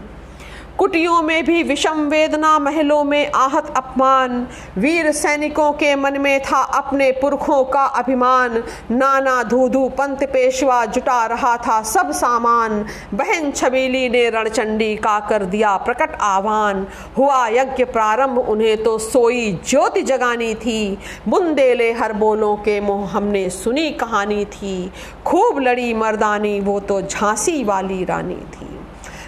कुटियों 0.79 1.21
में 1.21 1.45
भी 1.45 1.63
विषम 1.63 1.99
वेदना, 2.01 2.59
महलों 2.59 3.03
में 3.03 3.31
आहत 3.35 3.73
अपमान। 3.77 4.47
वीर 4.77 5.11
सैनिकों 5.11 5.71
के 5.71 5.95
मन 5.95 6.21
में 6.21 6.39
था 6.41 6.61
अपने 6.61 7.11
पुरखों 7.11 7.63
का 7.63 7.81
अभिमान। 7.81 8.63
नाना 8.91 9.43
धूधू 9.43 9.89
पंत 9.89 10.23
पेशवा 10.23 10.85
जुटा 10.85 11.25
रहा 11.25 11.57
था 11.57 11.81
सब 11.81 12.11
सामान। 12.11 12.85
बहन 13.13 13.51
छबीली 13.51 14.09
ने 14.09 14.29
रणचंडी 14.29 14.95
का 14.95 15.19
कर 15.19 15.45
दिया 15.45 15.77
प्रकट 15.77 16.17
आह्वान। 16.21 16.87
हुआ 17.17 17.47
यज्ञ 17.47 17.85
प्रारंभ, 17.85 18.39
उन्हें 18.39 18.83
तो 18.83 18.97
सोई 18.97 19.59
ज्योति 19.67 20.01
जगानी 20.01 20.53
थी। 20.55 20.97
बुंदेले 21.27 21.91
हर 21.91 22.13
बोलों 22.13 22.55
के 22.55 22.81
मुँह 22.81 23.09
हमने 23.09 23.49
सुनी 23.49 23.91
कहानी 23.91 24.45
थी। 24.45 24.91
खूब 25.25 25.59
लड़ी 25.59 25.93
मर्दानी, 25.93 26.59
वो 26.59 26.79
तो 26.79 27.01
झांसी 27.01 27.63
वाली 27.63 28.03
रानी 28.05 28.35
थी। 28.35 28.68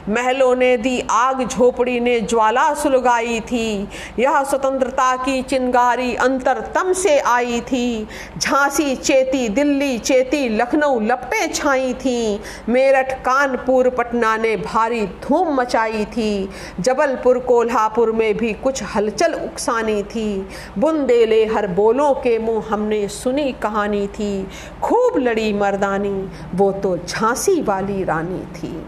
महलों 0.10 0.56
ने 0.56 0.78
दी 0.78 1.04
आग, 1.12 1.48
झोपड़ी 1.48 2.00
ने 2.00 2.20
ज्वाला 2.22 2.74
सुलगाई 2.74 3.40
थी। 3.40 3.88
यह 4.20 4.44
स्वतंत्रता 4.44 5.16
की 5.16 5.42
चिंगारी 5.42 6.16
अंतर 6.16 6.62
तम 6.76 6.94
से 6.94 7.20
आई 7.20 7.62
थी। 7.62 8.08
झांसी 8.38 8.96
चेती, 8.96 9.50
दिल्ली 9.50 9.98
चेती, 9.98 10.50
लखनऊ 10.50 11.00
लपटे 11.00 11.48
छाई 11.48 11.94
थी। 11.94 12.40
मेरठ, 12.70 13.14
कानपुर, 13.14 13.90
पटना 13.90 14.38
ने 14.38 14.56
भारी 14.56 15.06
धूम 15.06 15.54
मचाई 15.56 16.06
थी। 16.06 16.50
जबलपुर, 16.80 17.40
कोल्हापुर 17.40 18.12
में 18.12 18.38
भी 18.38 18.54
कुछ 18.54 18.84
हलचल 18.96 19.34
उकसानी 19.34 20.04
थी। 20.04 20.48
बुंदेले 20.78 21.46
हर 21.46 21.68
बोलों 21.68 22.14
के 22.14 22.40
मुँह 22.40 22.64
हमने 22.70 23.08
सुनी 23.08 23.52
कहानी 23.52 24.08
थी। 24.08 24.48
खूब 24.84 25.18
लड़ी 25.18 25.54
मर्दानी, 25.54 26.30
वो 26.56 26.72
तो 26.72 26.98
झांसी 26.98 27.62
वाली 27.62 28.04
रानी 28.04 28.40
थी। 28.40 28.86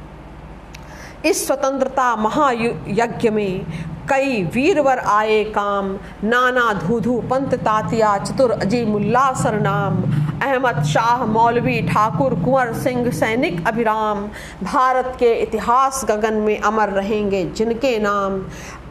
इस 1.25 1.47
स्वतंत्रता 1.47 2.15
महायज्ञ 2.15 3.29
में 3.29 3.65
कई 4.09 4.43
वीरवर 4.43 4.97
आए 4.97 5.43
काम। 5.43 5.97
नाना 6.23 6.73
धूधू, 6.73 7.23
पंत, 7.31 7.53
तातिया, 7.55 8.17
चतुर 8.17 8.51
अजी 8.51 8.85
मुल्ला 8.85 9.33
सरनाम 9.33 10.03
अहमद 10.41 10.83
शाह, 10.83 11.25
मौलवी, 11.25 11.81
ठाकुर, 11.81 12.33
कुंवर 12.33 12.73
सिंह, 12.73 13.11
सैनिक 13.11 13.67
अभिराम। 13.67 14.27
भारत 14.63 15.15
के 15.19 15.33
इतिहास 15.33 16.05
गगन 16.09 16.33
में 16.33 16.59
अमर 16.59 16.89
रहेंगे 16.89 17.45
जिनके 17.45 17.99
नाम। 17.99 18.43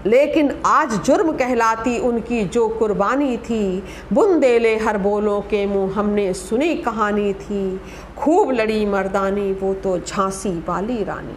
लेकिन 0.07 0.63
आज 0.67 0.93
जुर्म 0.93 1.33
कहलाती 1.33 1.99
उनकी 1.99 2.45
जो 2.45 2.69
कुर्बानी 2.69 3.37
थी। 3.37 3.85
बुंदेले 4.13 4.79
हर 4.79 4.99
बोलों 4.99 5.41
के 5.41 5.67
मुँह 5.67 5.99
हमने 5.99 6.33
सुनी 6.33 6.75
कहानी 6.77 7.33
थी। 7.33 7.81
खूब 8.19 8.51
लड़ी 8.51 8.87
मर्दानी, 8.87 9.53
वो 9.53 9.75
तो 9.75 9.99
झांसी 9.99 10.65
वाली 10.69 11.05
रानी। 11.05 11.37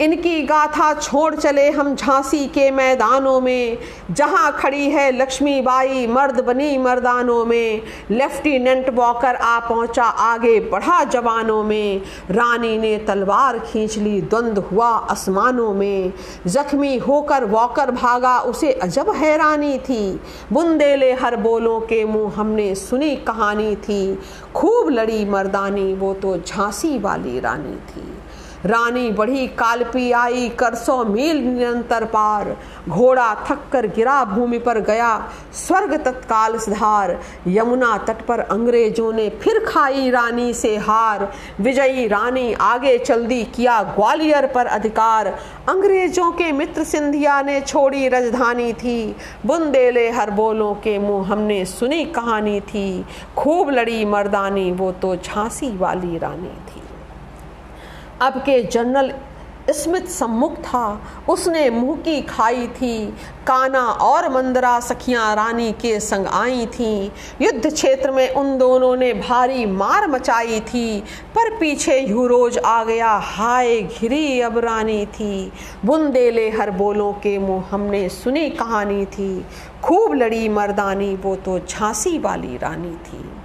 इनकी 0.00 0.42
गाथा 0.42 0.94
छोड़ 0.94 1.34
चले 1.34 1.70
हम 1.70 1.94
झांसी 1.94 2.46
के 2.46 2.70
मैदानों 2.70 3.40
में। 3.40 3.78
जहाँ 4.10 4.52
खड़ी 4.52 4.90
है 4.90 5.12
लक्ष्मीबाई, 5.12 6.06
मर्द 6.06 6.40
बनी 6.40 6.78
मर्दानों 6.78 7.44
में। 7.44 7.82
लेफ्टिनेंट 8.10 8.90
वॉकर 8.90 9.34
आ 9.34 9.60
पहुँचा 9.60 10.04
आगे 10.04 10.60
बढ़ा 10.60 11.04
जवानों 11.04 11.64
में। 11.64 12.02
रानी 12.30 12.78
ने 12.78 12.98
तलवार 12.98 13.58
खींच 13.58 13.98
ली, 13.98 14.20
द्वंद 14.20 14.58
हुआ 14.58 14.88
आसमानों 14.88 15.74
में। 15.74 16.12
जख्मी 16.46 16.98
होकर 16.98 17.44
वॉकर 17.44 17.90
भागा, 17.90 18.38
उसे 18.40 18.72
अजब 18.72 19.10
हैरानी 19.10 19.78
थी। 19.78 20.20
बुंदेले 20.52 21.12
हर 21.12 21.36
बोलों 21.36 21.80
के 21.80 22.04
मुँह 22.04 22.32
हमने 22.36 22.74
सुनी 22.74 23.16
कहानी 23.16 23.76
थी। 23.76 24.18
खूब 24.54 24.88
लड़ी 24.88 25.24
मर्दानी, 25.24 25.94
वो 25.94 26.14
तो 26.14 26.36
झांसी 26.36 26.98
वाली 26.98 27.40
रानी 27.40 27.76
थी। 27.76 28.19
रानी 28.66 29.10
बढ़ी, 29.10 29.46
कालपी 29.48 30.10
आई, 30.12 30.48
कर 30.48 30.74
सौ 30.74 31.04
मील 31.04 31.36
निरंतर 31.38 32.04
पार। 32.04 32.56
घोड़ा 32.88 33.34
थक 33.48 33.60
कर 33.72 33.86
गिरा 33.86 34.24
भूमि 34.24 34.58
पर 34.58 34.80
गया, 34.80 35.10
स्वर्ग 35.54 35.94
तत्काल 35.96 36.58
सुधार। 36.58 37.18
यमुना 37.46 37.96
तट 37.98 38.20
पर 38.26 38.40
अंग्रेज़ों 38.40 39.12
ने 39.12 39.28
फिर 39.42 39.64
खाई 39.68 40.10
रानी 40.10 40.52
से 40.54 40.76
हार। 40.76 41.32
विजयी 41.60 42.06
रानी 42.08 42.52
आगे 42.52 42.98
चल 42.98 43.26
दी 43.26 43.42
किया 43.44 43.82
ग्वालियर 43.82 44.46
पर 44.46 44.66
अधिकार। 44.66 45.26
अंग्रेज़ों 45.68 46.30
के 46.32 46.50
मित्र 46.52 46.84
सिंधिया 46.84 47.40
ने 47.42 47.60
छोड़ी 47.60 48.08
राजधानी 48.08 48.72
थी। 48.72 49.16
बुंदेले 49.46 50.08
हर 50.10 50.30
बोलों 50.30 50.74
के 50.74 50.98
मुँह 50.98 51.32
हमने 51.32 51.64
सुनी 51.64 52.04
कहानी 52.04 52.60
थी। 52.60 53.04
खूब 53.36 53.70
लड़ी 53.70 54.04
मर्दानी, 54.04 54.70
वो 54.72 54.92
तो 54.92 55.16
झांसी 55.16 55.76
वाली 55.76 56.18
रानी 56.18 56.48
थी। 56.48 56.79
अब 58.22 58.32
के 58.32 58.62
जनरल 58.62 59.12
स्मित 59.70 60.08
सम्मुख 60.08 60.56
था। 60.56 61.00
उसने 61.28 61.70
मुँह 61.70 61.96
की 61.96 62.22
खाई 62.22 62.66
थी। 62.66 63.06
काना 63.46 63.80
और 63.80 64.28
मंदरा 64.28 64.80
सखियाँ 64.80 65.36
रानी 65.36 65.72
के 65.72 66.00
संग 66.00 66.26
आई 66.26 66.66
थी। 66.66 67.12
युद्ध 67.42 67.72
क्षेत्र 67.72 68.10
में 68.10 68.34
उन 68.34 68.58
दोनों 68.58 68.96
ने 68.96 69.12
भारी 69.12 69.66
मार 69.66 70.08
मचाई 70.08 70.60
थी। 70.60 71.00
पर 71.34 71.58
पीछे 71.58 72.00
यूरोज 72.00 72.58
आ 72.58 72.84
गया। 72.84 73.08
हाय, 73.08 73.82
घिरी 73.82 74.40
अब 74.40 74.58
रानी 74.58 75.06
थी। 75.06 75.52
बुंदेले 75.84 76.50
हर 76.50 76.70
बोलों 76.70 77.12
के 77.12 77.38
मुँह 77.38 77.64
हमने 77.70 78.08
सुनी 78.08 78.50
कहानी 78.50 79.04
थी। 79.04 79.46
खूब 79.82 80.14
लड़ी 80.14 80.48
मर्दानी, 80.48 81.16
वो 81.16 81.36
तो 81.36 81.58
झांसी 81.58 82.18
वाली 82.18 82.56
रानी 82.56 82.96
थी। 82.96 83.39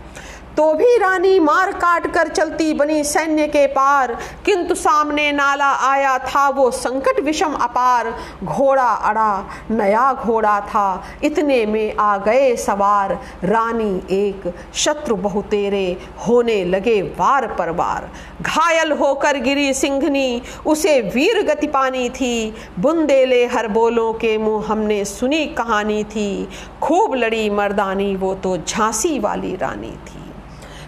तो 0.58 0.74
भी 0.74 0.98
रानी 0.98 1.40
मार 1.40 1.72
काट 1.72 2.14
कर 2.14 2.28
चलती 2.28 2.74
बनी 2.74 3.04
सैन्य 3.04 3.48
के 3.48 3.68
पार। 3.68 4.18
किंतु 4.46 4.76
सामने 4.76 5.32
नाला 5.32 5.72
आया 5.74 6.18
था 6.18 6.50
वो 6.50 6.72
संकट 6.72 7.20
विषम 7.20 7.54
अपार। 7.54 8.16
घोड़ा 8.44 8.90
अड़ा, 8.90 9.46
नया 9.72 10.14
घोड़ा 10.14 10.62
था। 10.62 11.04
इतने 11.24 11.66
में 11.66 11.96
आ 12.00 12.18
गए 12.18 12.56
सवार। 12.56 13.20
रानी 13.44 14.02
एक, 14.12 14.54
शत्रु 14.74 15.16
बहुतेरे 15.16 15.98
होने 16.28 16.66
लगे 16.66 17.02
वार 17.02 17.48
पर 17.48 17.70
वार। 17.70 18.12
घायल 18.42 18.92
होकर 18.92 19.38
गिरी 19.38 19.74
सिंघनी, 19.74 20.42
उसे 20.66 21.02
वीर 21.02 21.44
गति 21.44 21.68
पानी 21.68 22.10
थी। 22.10 22.56
बुंदेले 22.80 23.46
हर 23.46 23.68
बोलों 23.68 24.14
के 24.14 24.38
मुँह 24.38 24.66
हमने 24.68 25.06
सुनी 25.06 25.46
कहानी 25.46 26.04
थी। 26.04 26.50
खूब 26.82 27.14
लड़ी 27.14 27.50
मर्दानी, 27.50 28.16
वो 28.16 28.36
तो 28.36 28.58
झांसी 28.58 29.20
वाली 29.20 29.56
रानी 29.56 29.92
थी। 29.92 30.25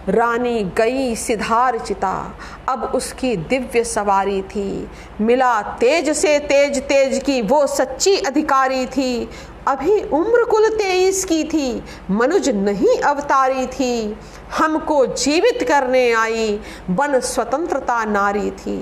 रानी 0.10 0.64
गई 0.78 1.16
सिधार 1.16 1.78
चिता। 1.80 2.34
अब 2.70 2.84
उसकी 2.96 3.36
दिव्य 3.38 3.84
सवारी 3.84 4.42
थी। 4.42 4.90
मिला 5.22 5.62
तेज 5.62 6.10
से 6.10 6.38
तेज 6.40 6.80
तेज 6.82 7.24
की 7.24 7.42
वो 7.42 7.66
सच्ची 7.68 8.18
अधिकारी 8.18 8.86
थी। 8.86 9.30
अभी 9.68 10.00
उम्र 10.14 10.44
कुल 10.44 10.68
तेईस 10.70 11.24
की 11.26 11.44
थी, 11.44 11.84
मनुज 12.12 12.50
नहीं 12.50 12.98
अवतारी 13.00 13.66
थी, 13.68 14.18
हमको 14.58 15.06
जीवित 15.06 15.64
करने 15.68 16.12
आई 16.14 16.60
बन 16.90 17.20
स्वतंत्रता 17.20 18.04
नारी 18.06 18.52
थी। 18.52 18.78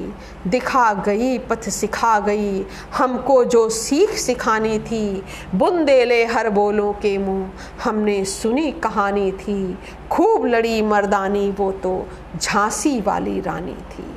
दिखा 0.47 0.91
गई, 1.05 1.37
पथ 1.39 1.69
सिखा 1.69 2.19
गई, 2.19 2.65
हमको 2.93 3.43
जो 3.45 3.67
सीख 3.69 4.09
सिखानी 4.17 4.77
थी 4.79 5.23
बुंदेले 5.55 6.23
हर 6.25 6.49
बोलों 6.49 6.91
के 6.93 7.17
मुँह, 7.17 7.49
हमने 7.83 8.23
सुनी 8.25 8.71
कहानी 8.83 9.31
थी, 9.31 9.77
खूब 10.11 10.45
लड़ी 10.45 10.81
मर्दानी, 10.81 11.49
वो 11.51 11.71
तो 11.83 12.07
झांसी 12.41 12.99
वाली 13.01 13.39
रानी 13.41 13.75
थी। 13.91 14.07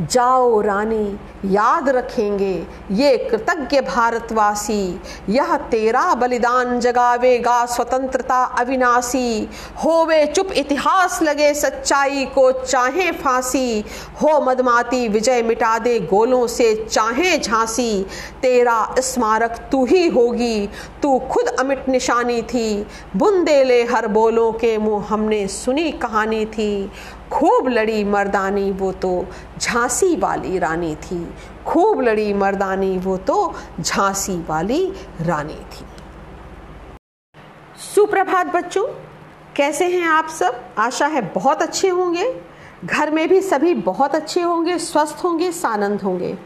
जाओ 0.00 0.60
रानी, 0.60 1.18
याद 1.44 1.88
रखेंगे 1.88 2.66
ये 2.90 3.16
कृतज्ञ 3.16 3.80
भारतवासी। 3.80 5.00
यह 5.28 5.56
तेरा 5.56 6.14
बलिदान 6.14 6.80
जगावेगा 6.80 7.66
स्वतंत्रता 7.66 8.42
अविनाशी। 8.44 9.48
होवे 9.84 10.26
चुप 10.26 10.52
इतिहास 10.52 11.22
लगे 11.22 11.54
सच्चाई 11.54 12.24
को 12.24 12.50
चाहे 12.52 13.10
फांसी। 13.12 13.84
हो 14.22 14.40
मदमाती, 14.40 15.08
विजय 15.08 15.42
मिटा 15.42 15.78
दे 15.78 15.98
गोलों 16.00 16.46
से 16.46 16.86
चाहे 16.90 17.38
झांसी। 17.38 18.06
तेरा 18.42 18.94
स्मारक 18.98 19.68
तू 19.72 19.84
ही 19.84 20.08
होगी, 20.08 20.68
तू 21.02 21.18
खुद 21.18 21.46
अमिट 21.46 21.88
निशानी 21.88 22.42
थी। 22.42 22.86
बुंदेले 23.16 23.84
हर 23.84 24.06
बोलों 24.06 24.52
के 24.52 24.78
मुँह 24.78 25.06
हमने 25.08 25.46
सुनी 25.48 25.90
कहानी 25.90 26.44
थी। 26.44 26.92
खूब 27.34 27.68
लड़ी 27.68 28.04
मर्दानी, 28.04 28.70
वो 28.70 28.92
तो 28.92 29.26
झांसी 29.58 30.16
वाली 30.16 30.58
रानी 30.58 30.96
थी। 30.96 31.34
खूब 31.66 32.00
लड़ी 32.00 32.34
मर्दानी, 32.34 32.98
वो 32.98 33.16
तो 33.16 33.54
झांसी 33.80 34.44
वाली 34.48 34.92
रानी 35.20 35.54
थी। 35.54 35.84
सुप्रभात 37.94 38.46
बच्चों, 38.46 38.86
कैसे 39.56 39.84
हैं 39.84 40.08
आप 40.08 40.28
सब? 40.28 40.64
आशा 40.78 41.06
है 41.06 41.20
बहुत 41.20 41.62
अच्छे 41.62 41.88
होंगे। 41.88 42.40
घर 42.84 43.10
में 43.10 43.28
भी 43.28 43.40
सभी 43.40 43.74
बहुत 43.74 44.14
अच्छे 44.14 44.42
होंगे, 44.42 44.78
स्वस्थ 44.78 45.24
होंगे, 45.24 45.52
सानंद 45.52 46.02
होंगे। 46.02 46.38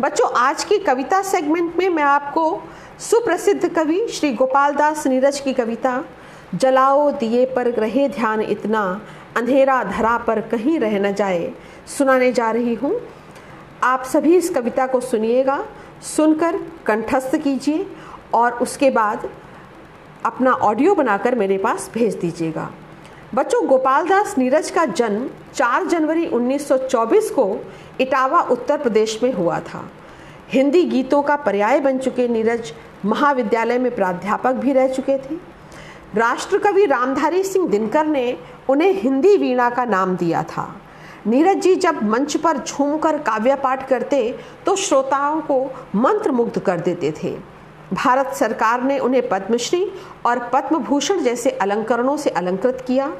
बच्चों, 0.00 0.32
आज 0.32 0.64
की 0.64 0.78
कविता 0.78 1.22
सेगमेंट 1.22 1.76
में 1.76 1.88
मैं 1.88 2.02
आपको 2.02 2.62
सुप्रसिद्ध 2.98 3.68
कवि 3.68 4.08
श्री 4.08 4.32
गोपाल 4.32 4.74
दास 4.74 5.06
नीरज 5.06 5.40
की 5.40 5.52
कविता, 5.52 6.04
जलाओ 6.54 7.10
दिए 7.10 7.46
पर 7.46 7.66
रहे 7.66 8.08
ध्यान 8.08 8.40
इतना 8.40 9.00
अंधेरा 9.36 9.84
धरा 9.84 10.18
पर 10.18 10.40
कहीं 10.40 10.78
रह 10.80 10.98
न 10.98 11.14
जाए। 11.14 11.52
सुनाने 11.86 12.32
जा 12.32 12.50
रही 12.50 12.74
हूँ। 12.74 13.00
आप 13.82 14.04
सभी 14.04 14.36
इस 14.36 14.50
कविता 14.50 14.86
को 14.86 15.00
सुनिएगा। 15.00 15.64
सुनकर 16.02 16.56
कंठस्थ 16.86 17.36
कीजिए 17.36 17.86
और 18.34 18.52
उसके 18.52 18.90
बाद 18.90 19.28
अपना 20.24 20.52
ऑडियो 20.52 20.94
बनाकर 20.94 21.34
मेरे 21.34 21.58
पास 21.58 21.90
भेज 21.94 22.14
दीजिएगा। 22.14 22.70
बच्चों 23.34 23.66
गोपाल 23.66 24.08
दास 24.08 24.38
नीरज 24.38 24.70
का 24.70 24.84
जन्म 24.84 25.28
4 25.54 25.86
जनवरी 25.86 26.26
1924 26.26 27.30
को 27.30 27.64
इटावा, 28.00 28.40
उत्तर 28.40 28.78
प्रदेश 28.78 29.22
में 29.22 29.32
हुआ 29.32 29.60
था। 29.60 29.90
हिंदी 30.48 30.82
गीतों 30.84 31.22
का 31.22 31.36
पर्याय 31.36 31.80
बन 31.80 31.98
चुके 31.98 32.28
नीरज 32.28 32.72
महाविद्यालय 33.04 33.78
में 33.78 33.94
प्राध्यापक 33.94 34.52
भी 34.52 34.72
रह 34.72 34.88
चुके 34.88 35.18
थे। 35.18 35.51
राष्ट्रकवि 36.14 36.84
रामधारी 36.86 37.42
सिंह 37.42 37.68
दिनकर 37.68 38.06
ने 38.06 38.36
उन्हें 38.68 38.92
हिंदी 38.92 39.36
वीणा 39.36 39.68
का 39.70 39.84
नाम 39.84 40.16
दिया 40.16 40.42
था। 40.42 40.64
नीरज 41.26 41.56
जी 41.56 41.74
जब 41.76 42.02
मंच 42.02 42.36
पर 42.36 42.58
झूमकर 42.58 43.18
काव्य 43.18 43.54
पाठ 43.54 43.88
करते 43.88 44.34
तो 44.66 44.74
श्रोताओं 44.76 45.40
को 45.40 45.64
मंत्र 45.94 46.30
मुग्ध 46.30 46.58
कर 46.58 46.80
देते 46.80 47.12
थे। 47.22 47.30
भारत 47.92 48.32
सरकार 48.34 48.82
ने 48.82 48.98
उन्हें 48.98 49.28
पद्मश्री 49.28 49.84
और 50.26 50.38
पद्म 50.52 50.78
भूषण 50.78 51.22
जैसे 51.22 51.50
अलंकरणों 51.50 52.16
से 52.16 52.30
अलंकृत 52.30 52.84
किया। 52.86 53.12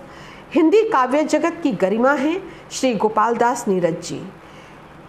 हिंदी 0.54 0.82
काव्य 0.88 1.22
जगत 1.22 1.60
की 1.62 1.72
गरिमा 1.72 2.12
है, 2.12 2.42
श्री 2.70 2.94
गोपाल 2.94 3.36
दास 3.36 3.64
नीरज 3.68 4.00
जी। 4.02 4.20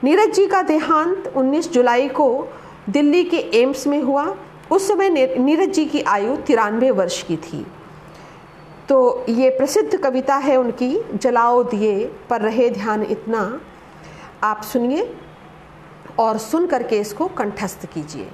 नीरज 0.04 0.34
जी 0.34 0.48
का 0.48 0.62
देहांत 0.62 1.34
19 1.36 1.72
जुलाई 1.72 2.08
को 2.10 2.48
दिल्ली 2.90 3.24
के 3.24 3.38
एम्स 3.62 3.88
में 3.88 4.02
हुआ। 4.02 4.26
उस 4.72 4.88
समय 4.88 5.10
नीरज 5.38 5.70
जी 5.70 5.86
की 5.86 6.02
आयु 6.02 6.36
तिरानवे 6.36 6.92
वर्ष 6.92 7.24
की 7.24 7.38
थी। 7.38 7.68
तो 8.90 9.26
ये 9.30 9.50
प्रसिद्ध 9.50 9.98
कविता 9.98 10.36
है 10.36 10.56
उनकी, 10.58 10.98
जलाओ 11.14 11.64
दिए, 11.64 12.06
पर 12.30 12.42
रहे 12.42 12.70
ध्यान 12.70 13.04
इतना। 13.04 13.62
आप 14.44 14.62
सुनिए 14.62 15.16
और 16.20 16.38
सुन 16.38 16.68
करके 16.68 17.00
इसको 17.00 17.28
कंठस्थ 17.28 17.86
कीजिए। 17.86 18.28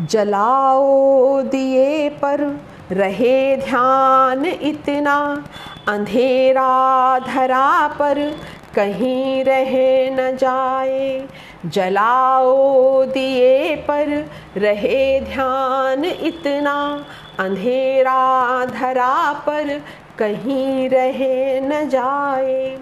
जलाओ 0.00 1.42
दिए, 1.42 2.08
पर 2.08 2.60
रहे 2.90 3.56
ध्यान 3.56 4.46
इतना। 4.46 5.44
अंधेरा 5.88 7.18
धरा 7.18 7.88
पर 7.88 8.38
कहीं 8.76 9.44
रहे 9.44 10.10
न 10.10 10.36
जाए, 10.36 11.28
जलाओ 11.66 13.04
दिए 13.04 13.76
पर 13.76 14.30
रहे 14.56 15.20
ध्यान 15.20 16.04
इतना, 16.04 17.06
अंधेरा 17.38 18.64
धरा 18.64 19.32
पर 19.32 19.80
कहीं 20.18 20.88
रहे 20.88 21.60
न 21.60 21.88
जाए। 21.88 22.78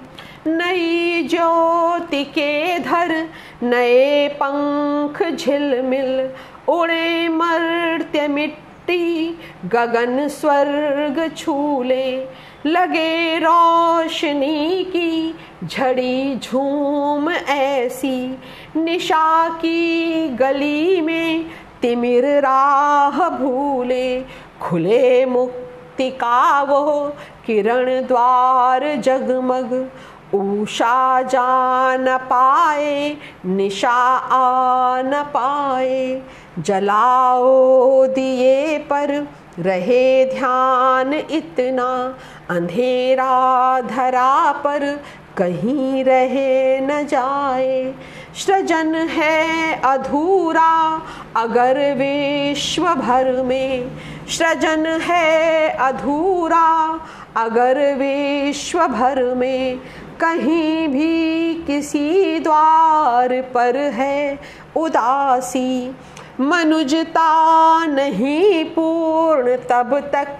नई 0.46 1.22
ज्योति 1.22 2.24
के 2.24 2.78
धर, 2.78 3.28
नए 3.62 4.28
पंख 4.28 5.22
झिलमिल, 5.36 6.30
उड़े 6.68 7.28
मर्त्य 7.28 8.28
मिट्टी, 8.28 9.38
गगन 9.66 10.28
स्वर्ग 10.28 11.30
छूले, 11.36 12.26
लगे 12.66 13.38
रोशनी 13.38 14.84
की 14.84 15.34
झड़ी 15.68 16.36
झूम 16.36 17.30
ऐसी 17.30 18.38
निशा 18.76 19.48
की 19.48 20.28
गली 20.28 21.00
में 21.00 21.44
तिमिर 21.82 22.26
राह 22.26 23.28
भूले, 23.28 24.20
खुले 24.62 25.26
मुक्ति 25.26 26.10
का 26.10 26.62
वो 26.62 27.12
किरण 27.46 28.06
द्वार 28.06 28.96
जगमग। 28.96 29.90
उषा 30.34 31.22
जा 31.22 31.96
न 31.96 32.18
पाए, 32.18 33.16
निशा 33.46 34.16
आ 34.18 35.02
न 35.02 35.12
पाए। 35.14 36.22
जलाओ 36.58 38.06
दिए 38.06 38.78
पर 38.78 39.28
रहे 39.58 40.24
ध्यान 40.24 41.14
इतना, 41.14 42.16
अंधेरा 42.50 43.80
धरा 43.80 44.52
पर 44.52 45.00
कहीं 45.36 46.04
रहे 46.04 46.80
न 46.80 47.06
जाए। 47.06 47.94
सृजन 48.34 48.94
है 48.94 49.80
अधूरा, 49.84 51.02
अगर 51.36 51.94
विश्व 51.94 52.94
भर 52.94 53.42
में। 53.42 53.90
सृजन 54.28 54.86
है 54.86 55.68
अधूरा, 55.68 57.00
अगर 57.36 57.94
विश्व 57.94 58.86
भर 58.86 59.34
में। 59.34 59.76
कहीं 60.20 60.88
भी 60.88 61.54
किसी 61.66 62.38
द्वार 62.38 63.40
पर 63.42 63.76
है 63.76 64.38
उदासी। 64.76 65.96
मनुजता 66.40 67.84
नहीं 67.86 68.64
पूर्ण 68.64 69.56
तब 69.70 69.98
तक 70.14 70.38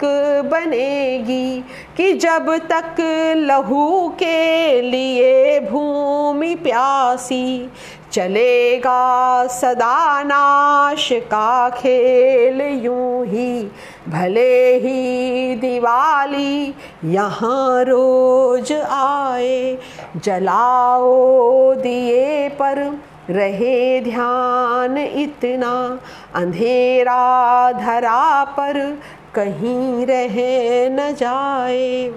बनेगी 0.53 1.61
कि 1.97 2.13
जब 2.13 2.51
तक 2.71 3.01
लहू 3.39 4.09
के 4.19 4.81
लिए 4.81 5.61
भूमि 5.61 6.55
प्यासी 6.55 7.71
चलेगा 8.13 9.47
सदा 9.47 10.23
नाश 10.23 11.09
का 11.13 11.69
खेल 11.71 12.61
यूँ 12.85 13.27
ही। 13.27 13.63
भले 14.09 14.75
ही 14.79 15.55
दिवाली 15.57 16.75
यहाँ 17.05 17.85
रोज 17.85 18.73
आए, 18.73 19.79
जलाओ 20.17 21.75
दिए 21.75 22.49
पर 22.61 22.87
रहे 23.31 24.01
ध्यान 24.01 24.99
इतना, 24.99 26.01
अंधेरा 26.35 27.73
धरा 27.73 28.45
पर 28.45 28.99
कहीं 29.35 30.07
रह 30.07 30.35
न 30.91 31.15
जाए। 31.15 32.13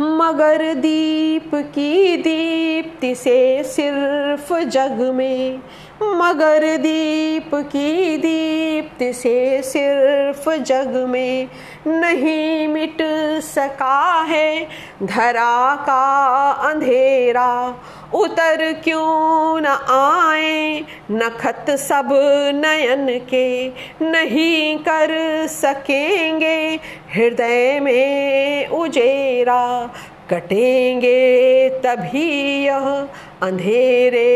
मगर 0.00 0.74
दीप 0.74 1.50
की 1.54 2.16
दीप्ति 2.16 3.14
से 3.14 3.64
सिर्फ़ 3.64 4.54
जग 4.54 5.12
में 5.14 5.60
मगर 6.02 6.76
दीप 6.76 7.54
की 7.54 8.16
दीप्ति 8.16 9.12
से 9.12 9.62
सिर्फ़ 9.62 10.50
जग 10.50 11.06
में 11.08 11.48
नहीं 11.86 12.68
मिट 12.68 12.96
सका 13.42 14.22
है। 14.22 14.68
धरा 15.02 15.76
का 15.76 16.50
अंधेरा, 16.50 17.74
उतर 18.14 18.72
क्यों 18.84 19.60
न 19.60 19.66
आए? 19.90 20.84
नखत 21.10 21.70
सब 21.70 22.08
नयन 22.54 23.20
के 23.30 23.68
नहीं 24.02 24.78
कर 24.78 25.08
सकेंगे। 25.46 26.80
हृदय 27.14 27.80
में 27.80 28.66
उजेरा 28.68 29.90
कटेंगे 30.34 31.68
तभी 31.68 32.64
यह 32.64 33.08
अंधेरे 33.42 34.30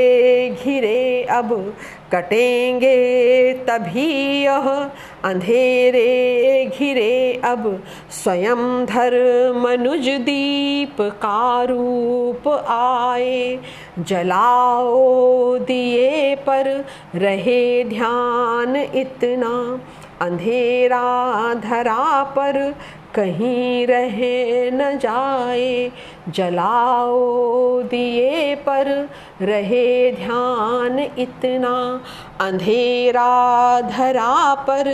घिरे 0.65 1.27
अब। 1.31 1.75
कटेंगे 2.13 3.53
तभी 3.53 4.43
यह 4.43 4.91
अंधेरे 5.25 6.71
घिरे 6.79 7.41
अब। 7.45 7.85
स्वयं 8.11 8.85
धर 8.85 9.13
मनुज 9.57 10.09
दीप 10.09 10.97
का 11.01 11.63
रूप 11.63 12.49
आए, 12.69 13.59
जलाओ 13.99 15.59
दिए 15.59 16.35
पर 16.35 16.85
रहे 17.15 17.85
ध्यान 17.85 18.77
इतना। 18.77 19.81
अंधेरा 20.21 21.55
धरा 21.55 22.23
पर 22.23 22.75
कहीं 23.14 23.87
रहे 23.87 24.71
न 24.71 24.99
जाए, 24.99 25.90
जलाओ 26.29 27.83
दिए 27.83 28.55
पर 28.55 29.09
रहे 29.42 30.12
ध्यान 30.12 30.99
इतना। 30.99 31.75
अंधेरा 32.40 33.81
धरा 33.81 34.55
पर 34.55 34.90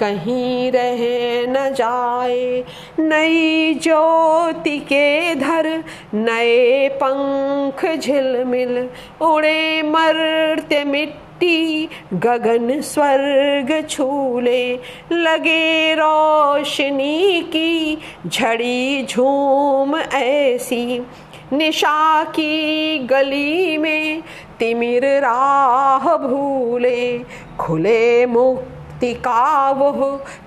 कहीं 0.00 0.72
रहे 0.72 1.46
न 1.46 1.68
जाए, 1.74 2.64
नई 2.98 3.74
ज्योति 3.74 4.78
के 4.78 5.34
धर 5.34 5.84
नए 6.14 6.88
पंख 7.02 7.84
झिलमिल, 7.98 8.88
उड़े 9.20 9.82
मरते 9.82 10.84
मिट 10.84 11.14
मिट्टी 11.44 12.18
गगन 12.18 12.80
स्वर्ग 12.80 13.86
छूले, 13.90 14.74
लगे 15.12 15.94
रोशनी 15.94 17.40
की 17.42 17.98
झड़ी 18.26 19.06
झूम 19.06 19.96
ऐसी। 19.96 21.06
निशा 21.52 22.24
की 22.24 22.98
गली 22.98 23.78
में 23.78 24.22
तिमिर 24.58 25.04
राह 25.04 26.16
भूले, 26.16 27.18
खुले 27.60 28.26
मुक्ति 28.26 29.12
का 29.14 29.70
वो 29.70 29.92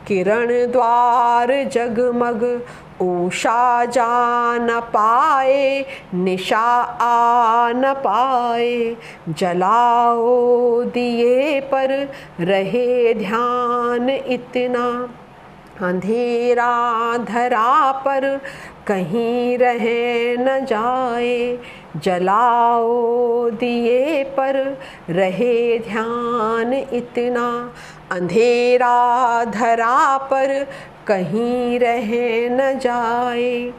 किरण 0.07 0.47
द्वार 0.71 1.63
जगमग 1.63 2.43
उषा 3.01 3.85
जा 3.85 4.57
न 4.57 4.79
पाए, 4.79 5.85
निशा 6.13 6.65
आ 7.01 7.71
न 7.71 7.93
पाए, 7.97 8.95
जलाओ 9.29 10.83
दिए 10.83 11.59
पर 11.59 12.09
रहे 12.39 13.13
ध्यान 13.13 14.09
इतना। 14.09 15.09
अंधेरा 15.87 17.17
धरा 17.17 17.91
पर 17.91 18.41
कहीं 18.87 19.57
रह 19.57 19.83
न 20.43 20.65
जाए, 20.65 21.59
जलाओ 21.97 23.49
दिए 23.49 24.23
पर 24.23 24.77
रहे 25.09 25.79
ध्यान 25.79 26.73
इतना। 26.73 27.73
अंधेरा 28.11 29.43
धरा 29.43 30.17
पर 30.17 30.67
कहीं 31.07 31.79
रह 31.79 32.07
न 32.49 32.79
जाए। 32.79 33.71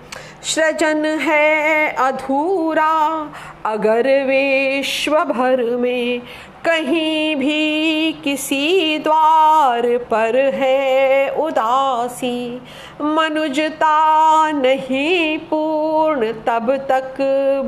सृजन 0.43 1.05
है 1.05 1.95
अधूरा, 1.99 3.29
अगर 3.67 4.07
विश्व 4.25 5.19
भर 5.25 5.77
में 5.77 6.21
कहीं 6.65 7.37
भी 7.37 8.13
किसी 8.13 8.99
द्वार 8.99 9.87
पर 10.11 10.37
है 10.55 11.29
उदासी, 11.31 12.63
मनुजता 13.03 14.51
नहीं 14.51 15.39
पूर्ण 15.39 16.33
तब 16.47 16.77
तक 16.77 17.15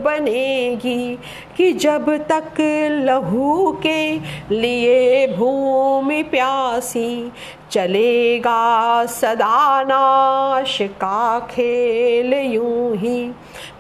बनेगी। 0.05 1.19
कि 1.61 1.73
जब 1.73 2.07
तक 2.29 2.61
लहू 3.01 3.73
के 3.87 4.19
लिए 4.55 5.27
भूमि 5.37 6.23
प्यासी 6.23 7.33
चलेगा 7.71 9.07
सदा 9.07 9.83
नाश 9.83 10.79
का 10.83 11.39
खेल 11.41 12.33
यूँ 12.35 12.97
ही। 12.97 13.31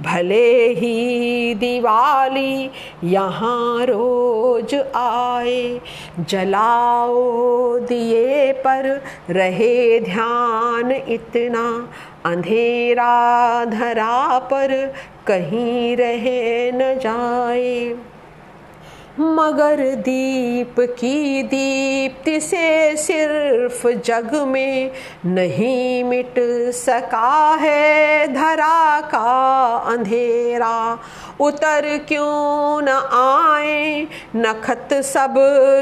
भले 0.01 0.69
ही 0.73 1.55
दिवाली 1.55 2.71
यहाँ 3.05 3.87
रोज 3.87 4.75
आए, 4.97 5.81
जलाओ 6.21 7.79
दिए 7.79 8.53
पर 8.53 9.03
रहे 9.31 10.01
ध्यान 10.01 10.93
इतना। 10.93 11.67
अंधेरा 12.27 13.65
धरा 13.65 14.39
पर 14.39 14.95
कहीं 15.27 15.97
रह 15.97 16.25
न 16.77 16.99
जाए। 16.99 17.95
मगर 19.19 19.95
दीप 19.95 20.75
की 20.81 21.43
दीप्ति 21.43 22.41
से 22.41 22.97
सिर्फ़ 22.97 23.89
जग 23.89 24.31
में 24.35 24.91
नहीं 25.27 26.05
मिट 26.05 26.35
सका 26.73 27.57
है 27.61 28.27
धरा 28.29 29.01
का 29.01 29.77
अंधेरा। 29.87 30.99
उतर 31.41 32.01
क्यों 32.09 32.83
न 32.83 32.89
आए 32.89 34.07
नखत 34.37 34.89
सब 34.95 35.35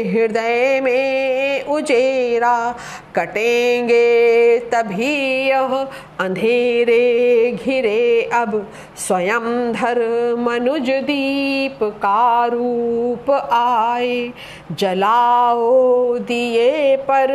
हृदय 0.02 0.82
में 0.84 1.65
उजेरा। 1.65 2.76
कटेंगे 3.15 4.60
तभी 4.60 5.48
यह 5.50 5.88
अंधेरे 6.19 7.52
घिरे 7.63 8.30
अब। 8.34 8.71
स्वयं 8.98 9.71
धर्म 9.74 10.43
मनुज 10.45 10.89
दीप 10.89 11.80
का 11.84 12.45
रूप 12.45 13.32
आए 13.52 14.32
जलाओ 14.71 16.17
दिए 16.17 16.95
पर 16.95 17.30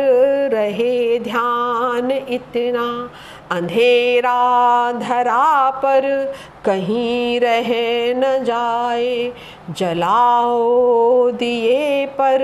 रहे 0.53 1.19
ध्यान 1.19 2.11
इतना। 2.11 3.09
अंधेरा 3.51 4.91
धरा 4.91 5.69
पर 5.69 6.33
कहीं 6.65 7.39
रह 7.39 7.69
न 8.19 8.43
जाए, 8.43 9.31
जलाओ 9.69 11.31
दिए 11.31 12.05
पर 12.05 12.39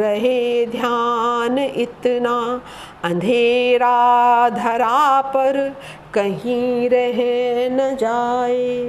रहे 0.00 0.66
ध्यान 0.66 1.58
इतना। 1.58 2.62
अंधेरा 3.04 4.48
धरा 4.48 5.20
पर 5.20 5.76
कहीं 6.14 6.88
रह 6.90 7.18
न 7.76 7.96
जाए। 7.96 8.84